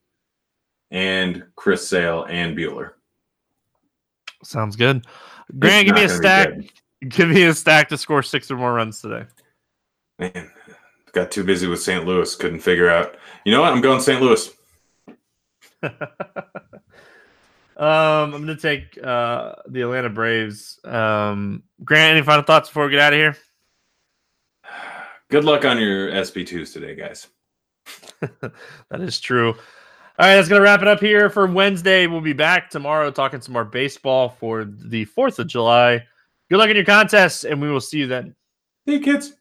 [0.93, 2.91] and Chris Sale and Buehler.
[4.43, 5.05] Sounds good.
[5.59, 6.53] Grant, give me a stack.
[7.05, 9.25] Give me a stack to score six or more runs today.
[10.19, 10.51] Man,
[11.11, 12.05] got too busy with St.
[12.05, 12.33] Louis.
[12.35, 13.17] Couldn't figure out.
[13.43, 13.73] You know what?
[13.73, 14.21] I'm going St.
[14.21, 14.49] Louis.
[15.83, 15.91] um,
[17.77, 20.79] I'm going to take uh, the Atlanta Braves.
[20.85, 23.37] Um, Grant, any final thoughts before we get out of here?
[25.29, 27.27] Good luck on your SP2s today, guys.
[28.21, 29.55] that is true.
[30.19, 32.05] All right, that's going to wrap it up here for Wednesday.
[32.05, 36.05] We'll be back tomorrow talking some more baseball for the 4th of July.
[36.51, 38.35] Good luck in your contests, and we will see you then.
[38.85, 39.33] Hey, kids.